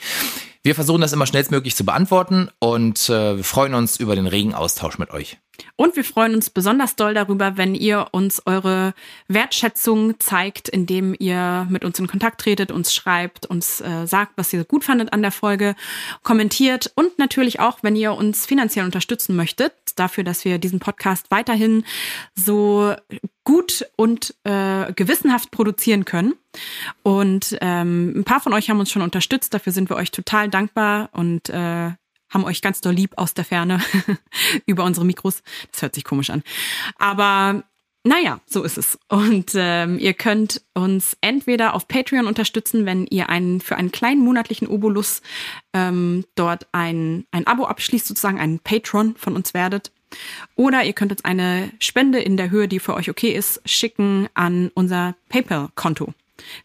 Wir 0.62 0.74
versuchen 0.74 1.00
das 1.00 1.12
immer 1.12 1.26
schnellstmöglich 1.26 1.76
zu 1.76 1.84
beantworten 1.84 2.50
und 2.58 3.08
äh, 3.08 3.36
wir 3.36 3.44
freuen 3.44 3.74
uns 3.74 3.98
über 3.98 4.16
den 4.16 4.26
regen 4.26 4.54
Austausch 4.54 4.98
mit 4.98 5.10
euch. 5.10 5.38
Und 5.76 5.96
wir 5.96 6.04
freuen 6.04 6.34
uns 6.34 6.50
besonders 6.50 6.96
doll 6.96 7.14
darüber, 7.14 7.56
wenn 7.56 7.74
ihr 7.74 8.08
uns 8.12 8.42
eure 8.46 8.94
Wertschätzung 9.26 10.18
zeigt, 10.20 10.68
indem 10.68 11.14
ihr 11.18 11.66
mit 11.68 11.84
uns 11.84 11.98
in 11.98 12.06
Kontakt 12.06 12.40
tretet, 12.40 12.70
uns 12.70 12.94
schreibt, 12.94 13.46
uns 13.46 13.80
äh, 13.80 14.06
sagt, 14.06 14.32
was 14.36 14.52
ihr 14.52 14.64
gut 14.64 14.84
fandet 14.84 15.12
an 15.12 15.22
der 15.22 15.32
Folge, 15.32 15.74
kommentiert 16.22 16.92
und 16.94 17.18
natürlich 17.18 17.60
auch, 17.60 17.78
wenn 17.82 17.96
ihr 17.96 18.12
uns 18.12 18.46
finanziell 18.46 18.84
unterstützen 18.84 19.34
möchtet, 19.36 19.72
dafür, 19.96 20.24
dass 20.24 20.44
wir 20.44 20.58
diesen 20.58 20.80
Podcast 20.80 21.30
weiterhin 21.30 21.84
so 22.34 22.94
gut 23.48 23.86
und 23.96 24.34
äh, 24.44 24.92
gewissenhaft 24.92 25.50
produzieren 25.50 26.04
können. 26.04 26.34
Und 27.02 27.56
ähm, 27.62 28.12
ein 28.18 28.24
paar 28.24 28.40
von 28.40 28.52
euch 28.52 28.68
haben 28.68 28.78
uns 28.78 28.90
schon 28.90 29.00
unterstützt, 29.00 29.54
dafür 29.54 29.72
sind 29.72 29.88
wir 29.88 29.96
euch 29.96 30.10
total 30.10 30.50
dankbar 30.50 31.08
und 31.12 31.48
äh, 31.48 31.54
haben 32.30 32.44
euch 32.44 32.60
ganz 32.60 32.82
doll 32.82 32.92
lieb 32.92 33.14
aus 33.16 33.32
der 33.32 33.46
Ferne 33.46 33.80
über 34.66 34.84
unsere 34.84 35.06
Mikros. 35.06 35.42
Das 35.72 35.80
hört 35.80 35.94
sich 35.94 36.04
komisch 36.04 36.28
an. 36.28 36.42
Aber 36.98 37.64
naja, 38.04 38.38
so 38.44 38.64
ist 38.64 38.76
es. 38.76 38.98
Und 39.08 39.52
ähm, 39.54 39.98
ihr 39.98 40.12
könnt 40.12 40.60
uns 40.74 41.16
entweder 41.22 41.72
auf 41.72 41.88
Patreon 41.88 42.26
unterstützen, 42.26 42.84
wenn 42.84 43.06
ihr 43.06 43.30
einen 43.30 43.62
für 43.62 43.76
einen 43.76 43.92
kleinen 43.92 44.22
monatlichen 44.22 44.68
Obolus 44.68 45.22
ähm, 45.72 46.26
dort 46.34 46.66
ein, 46.72 47.24
ein 47.30 47.46
Abo 47.46 47.64
abschließt, 47.64 48.06
sozusagen 48.06 48.38
einen 48.38 48.58
Patron 48.58 49.16
von 49.16 49.34
uns 49.34 49.54
werdet. 49.54 49.90
Oder 50.56 50.84
ihr 50.84 50.92
könnt 50.92 51.12
uns 51.12 51.24
eine 51.24 51.70
Spende 51.78 52.20
in 52.20 52.36
der 52.36 52.50
Höhe, 52.50 52.68
die 52.68 52.80
für 52.80 52.94
euch 52.94 53.10
okay 53.10 53.30
ist, 53.30 53.60
schicken 53.64 54.28
an 54.34 54.70
unser 54.74 55.14
PayPal-Konto. 55.28 56.12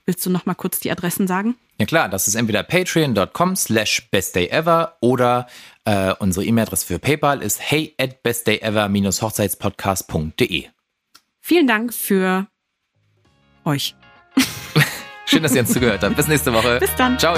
Willst 0.05 0.25
du 0.25 0.29
noch 0.29 0.45
mal 0.45 0.53
kurz 0.53 0.79
die 0.79 0.91
Adressen 0.91 1.27
sagen? 1.27 1.55
Ja 1.79 1.85
klar, 1.85 2.07
das 2.07 2.27
ist 2.27 2.35
entweder 2.35 2.63
patreon.com 2.63 3.55
slash 3.55 4.07
bestdayever 4.11 4.97
oder 5.01 5.47
äh, 5.85 6.13
unsere 6.19 6.45
E-Mail-Adresse 6.45 6.85
für 6.85 6.99
PayPal 6.99 7.41
ist 7.41 7.59
hey 7.59 7.95
at 7.99 8.21
bestdayever-hochzeitspodcast.de. 8.23 10.65
Vielen 11.41 11.67
Dank 11.67 11.93
für 11.93 12.47
euch. 13.65 13.95
Schön, 15.25 15.43
dass 15.43 15.53
ihr 15.55 15.61
uns 15.61 15.71
zugehört 15.73 16.03
habt. 16.03 16.15
Bis 16.15 16.27
nächste 16.27 16.53
Woche. 16.53 16.77
Bis 16.79 16.95
dann. 16.95 17.19
Ciao. 17.19 17.35